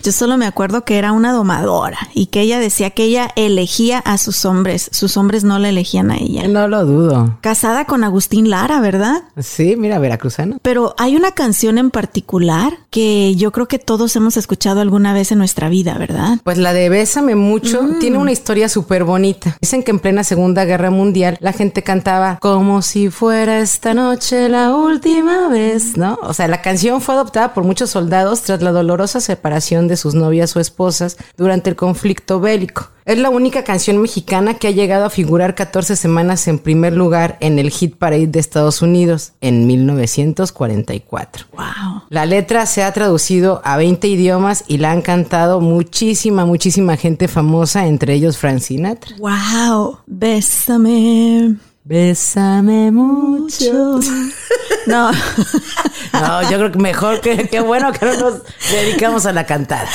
[0.05, 3.97] Yo solo me acuerdo que era una domadora y que ella decía que ella elegía
[3.97, 6.47] a sus hombres, sus hombres no la elegían a ella.
[6.47, 7.39] no lo dudo.
[7.41, 9.23] Casada con Agustín Lara, ¿verdad?
[9.39, 10.59] Sí, mira, veracruzano.
[10.61, 15.31] Pero hay una canción en particular que yo creo que todos hemos escuchado alguna vez
[15.31, 16.37] en nuestra vida, ¿verdad?
[16.43, 17.97] Pues la de Bésame mucho Mm.
[17.99, 19.57] tiene una historia súper bonita.
[19.59, 24.49] Dicen que en plena Segunda Guerra Mundial la gente cantaba como si fuera esta noche
[24.49, 26.19] la última vez, ¿no?
[26.21, 30.15] O sea, la canción fue adoptada por muchos soldados tras la dolorosa separación de sus
[30.15, 32.91] novias o esposas durante el conflicto bélico.
[33.05, 37.37] Es la única canción mexicana que ha llegado a figurar 14 semanas en primer lugar
[37.39, 41.45] en el Hit Parade de Estados Unidos en 1944.
[41.51, 42.01] Wow.
[42.09, 47.27] La letra se ha traducido a 20 idiomas y la han cantado muchísima, muchísima gente
[47.27, 49.15] famosa, entre ellos Frank Sinatra.
[49.19, 49.99] Wow.
[50.07, 51.57] Bésame.
[51.87, 53.99] Bésame mucho.
[54.87, 55.11] No.
[56.13, 59.85] No, yo creo que mejor que qué bueno que no nos dedicamos a la cantada.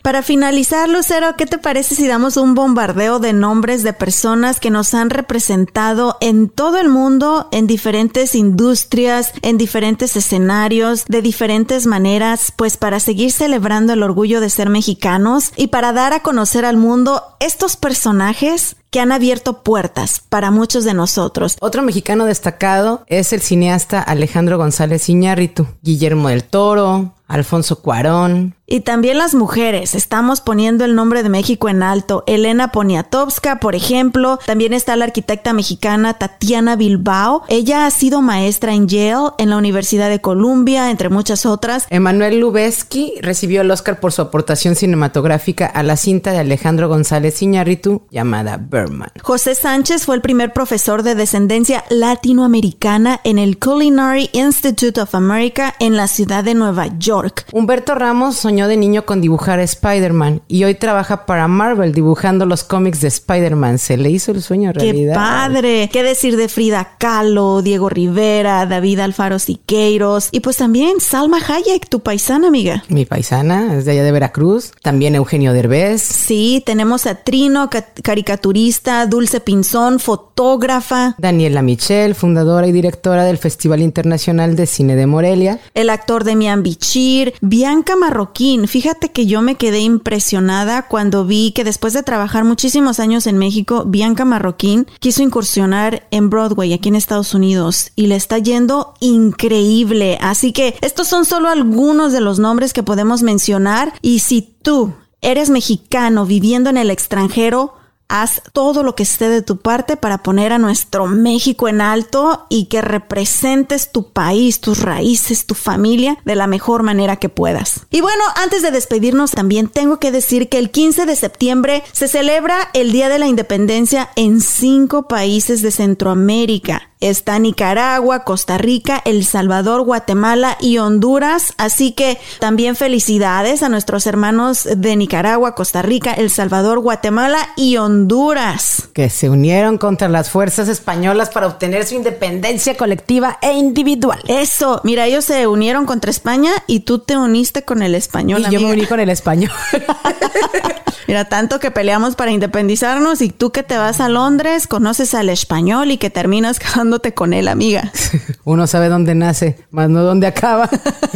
[0.00, 4.70] Para finalizar, Lucero, ¿qué te parece si damos un bombardeo de nombres de personas que
[4.70, 11.86] nos han representado en todo el mundo, en diferentes industrias, en diferentes escenarios, de diferentes
[11.86, 16.64] maneras, pues para seguir celebrando el orgullo de ser mexicanos y para dar a conocer
[16.64, 21.58] al mundo estos personajes que han abierto puertas para muchos de nosotros.
[21.60, 28.54] Otro mexicano destacado es el cineasta Alejandro González Iñárritu, Guillermo del Toro, Alfonso Cuarón.
[28.68, 29.94] Y también las mujeres.
[29.94, 32.24] Estamos poniendo el nombre de México en alto.
[32.26, 34.40] Elena Poniatowska, por ejemplo.
[34.44, 37.44] También está la arquitecta mexicana Tatiana Bilbao.
[37.48, 41.86] Ella ha sido maestra en Yale, en la Universidad de Columbia, entre muchas otras.
[41.90, 47.40] Emanuel Lubezki recibió el Oscar por su aportación cinematográfica a la cinta de Alejandro González
[47.42, 49.12] Iñárritu llamada Berman.
[49.22, 55.74] José Sánchez fue el primer profesor de descendencia latinoamericana en el Culinary Institute of America
[55.78, 57.15] en la ciudad de Nueva York.
[57.52, 62.46] Humberto Ramos soñó de niño con dibujar a Spider-Man y hoy trabaja para Marvel dibujando
[62.46, 63.78] los cómics de Spider-Man.
[63.78, 65.14] Se le hizo el sueño ¡Qué realidad.
[65.14, 65.88] padre!
[65.92, 71.88] ¿Qué decir de Frida Kahlo, Diego Rivera, David Alfaro Siqueiros y pues también Salma Hayek,
[71.88, 72.84] tu paisana amiga?
[72.88, 74.72] Mi paisana es de allá de Veracruz.
[74.82, 76.02] También Eugenio Derbez.
[76.02, 83.38] Sí, tenemos a Trino, ca- caricaturista, Dulce Pinzón, fotógrafa, Daniela Michel, fundadora y directora del
[83.38, 85.58] Festival Internacional de Cine de Morelia.
[85.74, 87.05] el actor Demian Bichir,
[87.40, 88.66] Bianca Marroquín.
[88.66, 93.38] Fíjate que yo me quedé impresionada cuando vi que después de trabajar muchísimos años en
[93.38, 98.94] México, Bianca Marroquín quiso incursionar en Broadway aquí en Estados Unidos y le está yendo
[99.00, 100.18] increíble.
[100.20, 104.92] Así que estos son solo algunos de los nombres que podemos mencionar y si tú
[105.20, 107.74] eres mexicano viviendo en el extranjero,
[108.08, 112.46] Haz todo lo que esté de tu parte para poner a nuestro México en alto
[112.48, 117.80] y que representes tu país, tus raíces, tu familia de la mejor manera que puedas.
[117.90, 122.08] Y bueno, antes de despedirnos también tengo que decir que el 15 de septiembre se
[122.08, 126.90] celebra el Día de la Independencia en cinco países de Centroamérica.
[127.00, 131.52] Está Nicaragua, Costa Rica, El Salvador, Guatemala y Honduras.
[131.58, 137.76] Así que también felicidades a nuestros hermanos de Nicaragua, Costa Rica, El Salvador, Guatemala y
[137.76, 138.88] Honduras.
[138.94, 144.20] que se unieron contra las fuerzas españolas para obtener su independencia colectiva e individual.
[144.26, 148.44] Eso, mira, ellos se unieron contra España y tú te uniste con el español.
[148.48, 149.52] Y yo me uní con el español.
[151.06, 155.28] Mira, tanto que peleamos para independizarnos y tú que te vas a Londres, conoces al
[155.28, 157.92] español y que terminas casándote con él, amiga.
[158.44, 160.68] Uno sabe dónde nace, más no dónde acaba.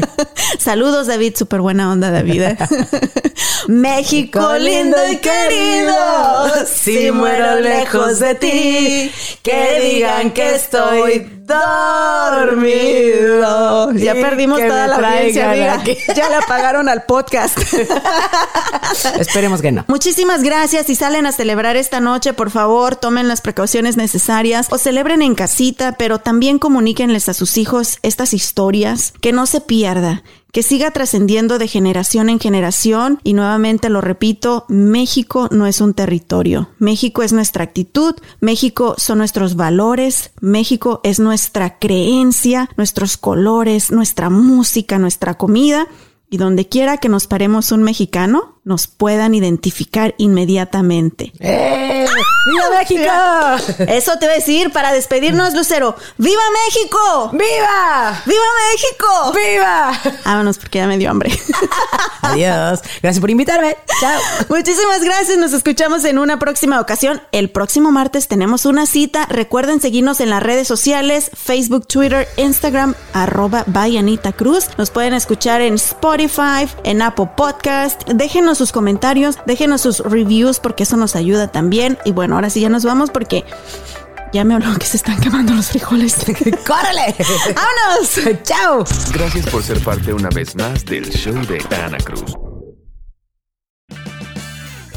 [0.59, 2.43] Saludos, David, súper buena onda, David.
[2.43, 2.57] ¿eh?
[3.68, 5.95] México lindo y querido,
[6.66, 9.12] si muero lejos de ti,
[9.43, 11.41] que digan que estoy
[12.30, 13.93] dormido.
[13.93, 15.74] Ya perdimos toda la audiencia, amiga.
[15.74, 15.97] aquí.
[16.14, 17.59] Ya le apagaron al podcast.
[19.18, 19.79] Esperemos que no.
[19.88, 20.86] Muchísimas gracias.
[20.86, 25.34] Si salen a celebrar esta noche, por favor, tomen las precauciones necesarias o celebren en
[25.34, 30.22] casita, pero también comuníquenles a sus hijos estas historias, que no se pierda
[30.52, 33.20] que siga trascendiendo de generación en generación.
[33.22, 39.18] Y nuevamente lo repito, México no es un territorio, México es nuestra actitud, México son
[39.18, 45.86] nuestros valores, México es nuestra creencia, nuestros colores, nuestra música, nuestra comida
[46.30, 51.32] y donde quiera que nos paremos un mexicano, nos puedan identificar inmediatamente.
[51.40, 51.89] ¡Eh!
[52.01, 53.84] ¡Viva México!
[53.88, 55.96] Eso te voy a decir para despedirnos, Lucero.
[56.18, 57.30] ¡Viva México!
[57.32, 58.22] ¡Viva!
[58.26, 59.32] ¡Viva México!
[59.34, 60.01] ¡Viva!
[60.24, 61.32] Vámonos porque ya me dio hambre.
[62.22, 62.80] Adiós.
[63.03, 63.76] Gracias por invitarme.
[64.01, 64.20] Chao.
[64.48, 65.38] Muchísimas gracias.
[65.38, 67.22] Nos escuchamos en una próxima ocasión.
[67.32, 69.26] El próximo martes tenemos una cita.
[69.26, 73.64] Recuerden seguirnos en las redes sociales, Facebook, Twitter, Instagram, arroba
[74.36, 74.68] Cruz.
[74.78, 78.09] Nos pueden escuchar en Spotify, en Apple Podcast.
[78.09, 81.99] Déjenos sus comentarios, déjenos sus reviews porque eso nos ayuda también bien.
[82.05, 83.45] Y bueno, ahora sí ya nos vamos porque
[84.32, 86.14] ya me habló que se están quemando los frijoles.
[86.66, 87.14] ¡Córrele!
[87.55, 88.43] ¡Vámonos!
[88.45, 88.84] ¡Chao!
[89.12, 92.34] Gracias por ser parte una vez más del show de Ana Cruz.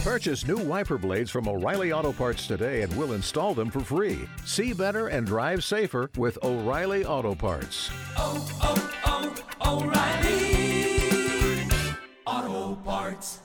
[0.04, 4.28] Purchase new wiper blades from O'Reilly Auto Parts today and we'll install them for free.
[4.46, 7.90] See better and drive safer with O'Reilly Auto Parts.
[8.18, 8.76] Oh, oh,
[9.06, 10.44] oh, O'Reilly
[12.28, 13.43] Auto Parts.